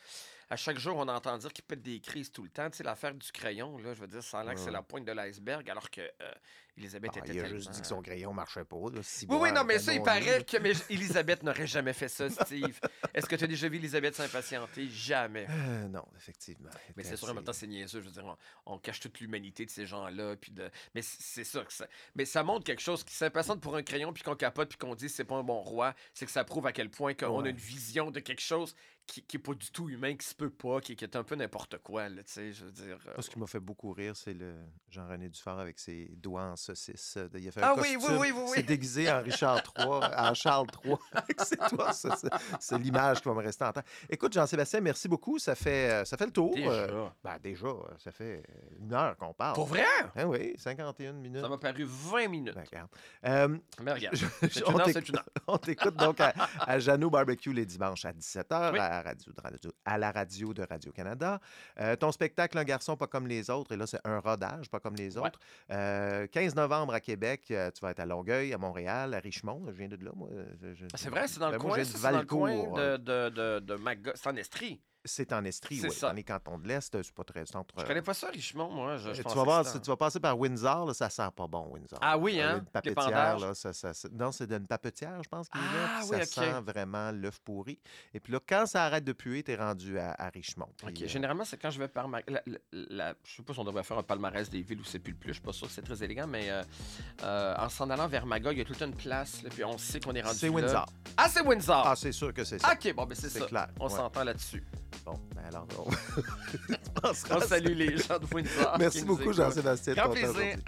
[0.50, 2.68] À chaque jour, on entend dire qu'il pète des crises tout le temps.
[2.70, 4.82] Tu sais, l'affaire du crayon, là, je veux dire, ça a l'air que c'est la
[4.82, 6.32] pointe de l'iceberg, alors que euh,
[6.76, 7.58] Elisabeth Ah, était il a tellement...
[7.58, 8.76] juste dit que son crayon marchait pas.
[8.92, 12.08] Là, si Oui, oui, non, mais ça, il paraît que mais Elisabeth n'aurait jamais fait
[12.08, 12.80] ça, Steve.
[13.14, 14.88] Est-ce que tu as déjà vu Elisabeth s'impatienter?
[14.88, 15.46] Jamais.
[15.48, 16.70] Euh, non, effectivement.
[16.96, 18.00] Mais c'est sûr, en même temps, c'est niaiseux.
[18.00, 18.36] Je veux dire,
[18.66, 20.34] on, on cache toute l'humanité de ces gens-là.
[20.36, 20.68] Puis de...
[20.96, 21.86] Mais c'est ça, que ça.
[22.16, 24.96] Mais ça montre quelque chose qui s'impatiente pour un crayon, puis qu'on capote, puis qu'on
[24.96, 25.94] dit c'est pas un bon roi.
[26.12, 28.74] C'est que ça prouve à quel point qu'on a une vision de quelque chose
[29.10, 31.24] qui, qui est pas du tout humain, qui se peut pas, qui, qui est un
[31.24, 32.08] peu n'importe quoi.
[32.08, 32.96] Là, tu sais, je veux dire.
[33.08, 34.54] euh, ce qui m'a fait beaucoup rire, c'est le
[34.88, 37.16] Jean-René Dufort avec ses doigts en saucisse.
[37.16, 38.56] Euh, Il a fait Ah un oui, oui, costume, oui, oui, oui.
[38.56, 39.86] s'est déguisé en Richard III,
[40.16, 41.92] en Charles III avec ses doigts.
[41.92, 43.84] C'est l'image qui va me rester en tête.
[44.08, 45.38] Écoute, Jean-Sébastien, merci beaucoup.
[45.40, 46.54] Ça fait, euh, ça fait le tour.
[46.54, 46.70] Déjà.
[46.70, 48.42] Euh, ben, déjà, euh, ça fait
[48.78, 49.54] une heure qu'on parle.
[49.54, 49.84] Pour vrai?
[50.14, 51.40] Hein, oui, 51 minutes.
[51.42, 52.54] Ça m'a paru 20 minutes.
[52.54, 52.88] Ben, regarde.
[53.26, 54.14] Euh, Mais regarde.
[54.16, 54.24] je-
[55.46, 58.78] on t'écoute- donc à, à Jeannot Barbecue les dimanches à 17h Oui.
[59.02, 61.40] Radio, de radio- à la radio de Radio-Canada.
[61.80, 64.80] Euh, ton spectacle Un garçon pas comme les autres, et là, c'est un rodage pas
[64.80, 65.26] comme les Ouais.
[65.26, 65.38] autres.
[65.70, 69.64] Euh, 15 novembre à Québec, euh, tu vas être à Longueuil, à Montréal, à Richemont.
[69.68, 70.28] Je viens de là, moi.
[70.62, 71.84] Je- Ah, C'est vrai, c'est dans le Ben, coin.
[71.84, 74.80] ça, dans le coin de, de, de, de Maga- C'est en Estrie.
[75.04, 75.88] C'est en Estrie, oui.
[76.02, 77.74] Dans les cantons de l'Est, c'est pas très centre.
[77.78, 78.98] Je connais pas ça, Richemont, moi.
[78.98, 81.46] Je, je Euh, tu, vas voir, tu vas passer par Windsor, là, ça sent pas
[81.46, 81.98] bon, Windsor.
[82.02, 82.58] Ah oui, hein?
[82.58, 85.88] Une papetière, là, ça, ça- non, c'est d'une papetière, je pense qu'il est là.
[85.96, 87.78] Ah oui, ça sent vraiment l'œuf pourri.
[88.12, 90.68] Et puis là, quand ça arrête de puer, t'es rendu à, à Richemont.
[90.84, 92.18] Euh, Généralement, c'est quand je vais par ma...
[92.28, 94.84] la, la- la- Je sais pas si on devrait faire un palmarès des villes où
[94.84, 95.28] c'est plus le plus.
[95.30, 96.62] Je suis pas sûr que c'est très élégant, mais euh,
[97.22, 99.78] euh, en s'en allant vers Magog, il y a toute une place, là, puis on
[99.78, 100.48] sait qu'on est rendu c'est.
[100.50, 100.86] Windsor.
[101.16, 101.82] Ah, c'est Windsor!
[101.86, 102.72] Ah, c'est sûr que c'est ça.
[102.72, 103.46] OK, bon, ben c'est ça.
[103.46, 103.68] clair.
[103.80, 103.94] On ouais.
[103.96, 104.62] s'entend là-dessus.
[105.04, 107.08] Bon, ben alors, on...
[107.08, 107.40] On ça.
[107.40, 108.76] salue les gens de Windsor.
[108.78, 109.32] Merci beaucoup.
[109.32, 109.94] Jean-Sébastien.
[109.94, 110.56] Grand plaisir.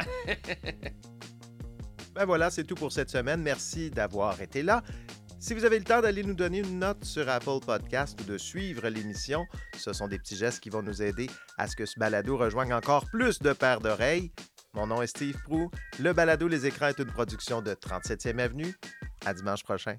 [2.15, 3.41] Ben voilà, c'est tout pour cette semaine.
[3.41, 4.83] Merci d'avoir été là.
[5.41, 8.37] Si vous avez le temps d'aller nous donner une note sur Apple Podcast ou de
[8.37, 9.47] suivre l'émission,
[9.79, 12.75] ce sont des petits gestes qui vont nous aider à ce que ce balado rejoigne
[12.75, 14.31] encore plus de paires d'oreilles.
[14.75, 15.71] Mon nom est Steve Prou.
[15.99, 18.75] Le balado Les Écrans est une production de 37e Avenue.
[19.25, 19.97] À dimanche prochain.